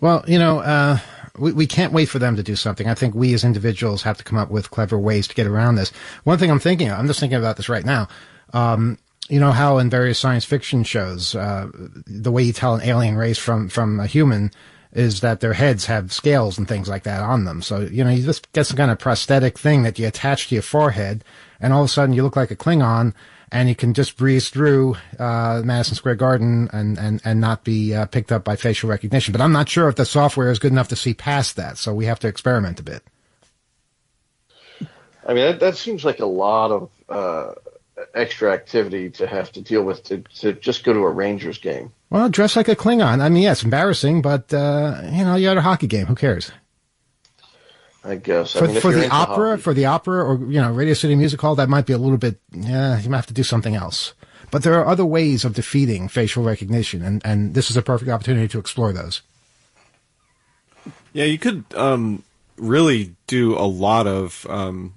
[0.00, 0.98] Well, you know, uh,
[1.38, 2.86] we, we can't wait for them to do something.
[2.88, 5.76] I think we as individuals have to come up with clever ways to get around
[5.76, 5.90] this.
[6.24, 8.08] One thing I'm thinking of, I'm just thinking about this right now.
[8.52, 8.98] Um,
[9.28, 11.68] you know how in various science fiction shows, uh,
[12.06, 14.50] the way you tell an alien race from, from a human
[14.96, 17.60] is that their heads have scales and things like that on them.
[17.60, 20.54] So, you know, you just get some kind of prosthetic thing that you attach to
[20.54, 21.22] your forehead
[21.60, 23.12] and all of a sudden you look like a Klingon
[23.52, 27.94] and you can just breeze through uh, Madison Square Garden and and and not be
[27.94, 29.32] uh, picked up by facial recognition.
[29.32, 31.94] But I'm not sure if the software is good enough to see past that, so
[31.94, 33.04] we have to experiment a bit.
[35.24, 37.52] I mean, that, that seems like a lot of uh,
[38.14, 41.92] extra activity to have to deal with to, to just go to a Rangers game.
[42.10, 43.20] Well, dress like a Klingon.
[43.20, 46.06] I mean, yeah, it's embarrassing, but uh, you know, you're at a hockey game.
[46.06, 46.52] Who cares?
[48.04, 48.54] I guess.
[48.54, 51.16] I For, mean, for the opera, hockey- for the opera, or you know, Radio City
[51.16, 52.38] Music Hall, that might be a little bit.
[52.52, 54.14] Yeah, you might have to do something else.
[54.52, 58.08] But there are other ways of defeating facial recognition, and and this is a perfect
[58.10, 59.22] opportunity to explore those.
[61.12, 62.22] Yeah, you could um,
[62.56, 64.94] really do a lot of um,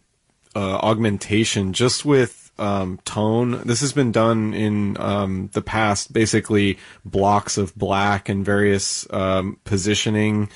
[0.56, 3.62] uh, augmentation just with um, tone.
[3.66, 9.58] This has been done in um, the past, basically blocks of black and various um,
[9.64, 10.50] positioning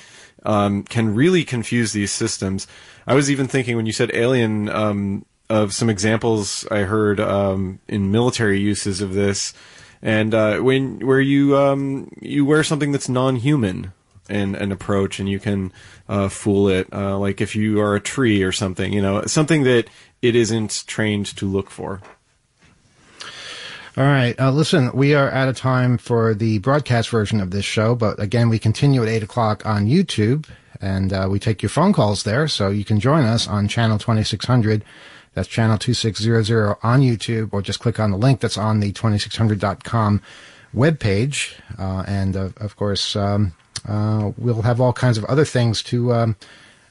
[0.44, 2.66] um, can really confuse these systems.
[3.06, 7.80] I was even thinking when you said alien um, of some examples I heard um,
[7.88, 9.54] in military uses of this,
[10.02, 11.56] and uh, when where you
[12.20, 13.92] you wear something that's non-human
[14.28, 15.72] and an approach, and you can
[16.08, 19.64] uh, fool it, uh, like if you are a tree or something, you know, something
[19.64, 19.88] that
[20.22, 22.00] it isn't trained to look for.
[23.96, 24.38] All right.
[24.40, 28.18] Uh, listen, we are out of time for the broadcast version of this show, but
[28.18, 30.48] again, we continue at 8 o'clock on YouTube,
[30.80, 33.98] and uh, we take your phone calls there, so you can join us on channel
[33.98, 34.84] 2600.
[35.34, 40.20] That's channel 2600 on YouTube, or just click on the link that's on the 2600.com
[40.74, 41.54] webpage.
[41.78, 43.52] Uh, and uh, of course, um,
[43.86, 46.36] uh, we'll have all kinds of other things to um,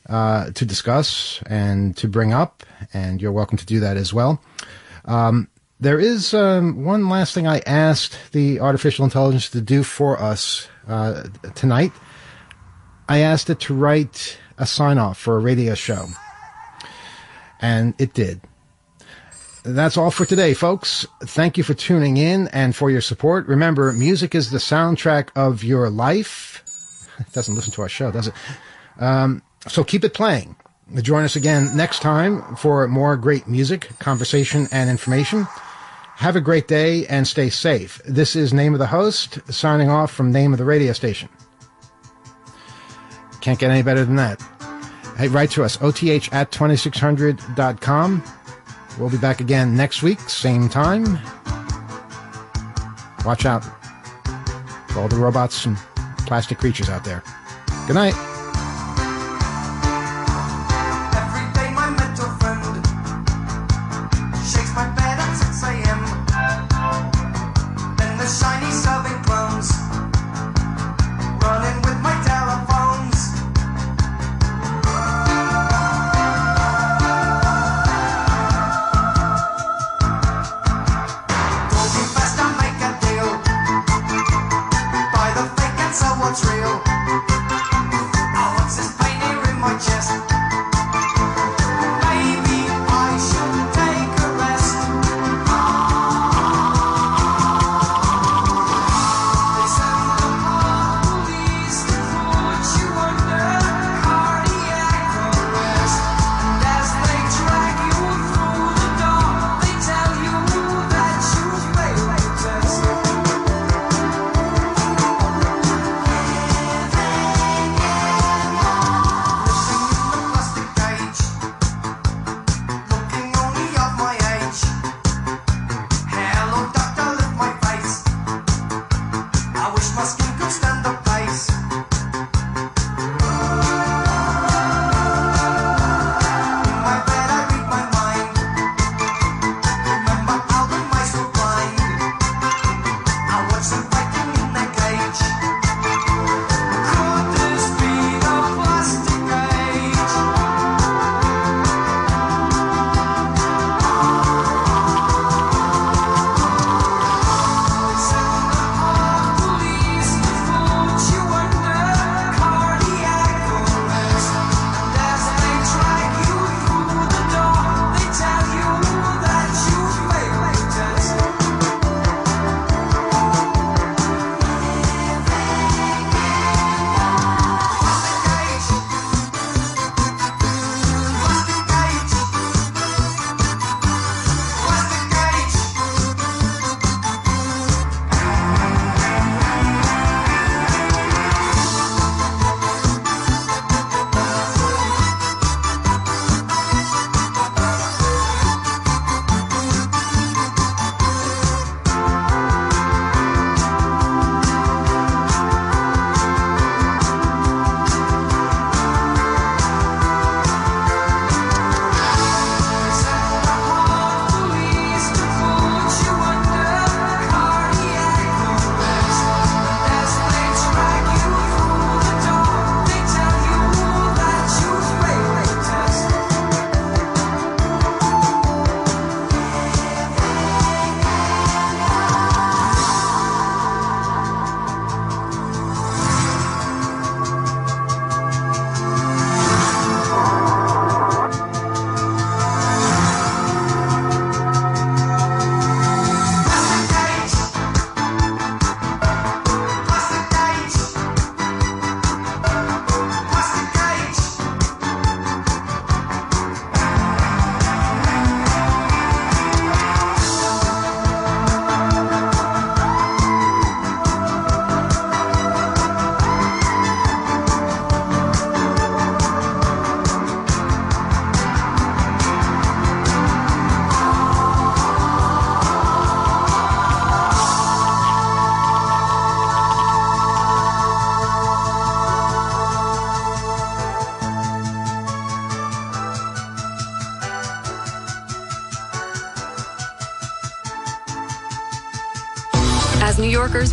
[0.09, 2.63] uh, to discuss and to bring up,
[2.93, 4.41] and you're welcome to do that as well.
[5.05, 5.47] Um,
[5.79, 10.67] there is um, one last thing I asked the artificial intelligence to do for us
[10.87, 11.23] uh,
[11.55, 11.91] tonight.
[13.09, 16.05] I asked it to write a sign off for a radio show,
[17.59, 18.41] and it did.
[19.63, 21.07] That's all for today, folks.
[21.21, 23.47] Thank you for tuning in and for your support.
[23.47, 26.63] Remember, music is the soundtrack of your life.
[27.33, 28.33] Doesn't listen to our show, does it?
[28.99, 30.55] Um, so keep it playing.
[31.01, 35.47] Join us again next time for more great music, conversation, and information.
[36.17, 38.01] Have a great day and stay safe.
[38.05, 41.29] This is Name of the Host signing off from Name of the Radio Station.
[43.41, 44.41] Can't get any better than that.
[45.17, 48.23] Hey, write to us, oth at 2600.com.
[48.99, 51.19] We'll be back again next week, same time.
[53.25, 53.63] Watch out
[54.89, 55.77] for all the robots and
[56.33, 57.21] plastic creatures out there.
[57.85, 58.32] Good night.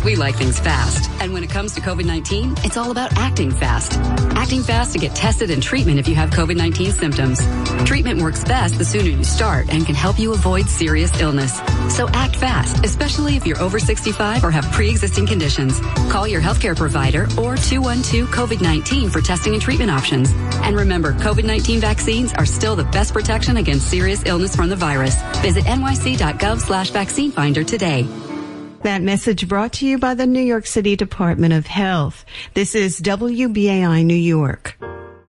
[0.03, 1.09] We like things fast.
[1.21, 3.93] And when it comes to COVID-19, it's all about acting fast.
[4.35, 7.39] Acting fast to get tested and treatment if you have COVID-19 symptoms.
[7.87, 11.61] Treatment works best the sooner you start and can help you avoid serious illness.
[11.95, 15.79] So act fast, especially if you're over 65 or have pre-existing conditions.
[16.09, 20.31] Call your healthcare provider or 212-COVID-19 for testing and treatment options.
[20.63, 25.21] And remember, COVID-19 vaccines are still the best protection against serious illness from the virus.
[25.41, 28.07] Visit nyc.gov slash vaccine finder today.
[28.83, 32.25] That message brought to you by the New York City Department of Health.
[32.55, 34.70] This is WBAI New York.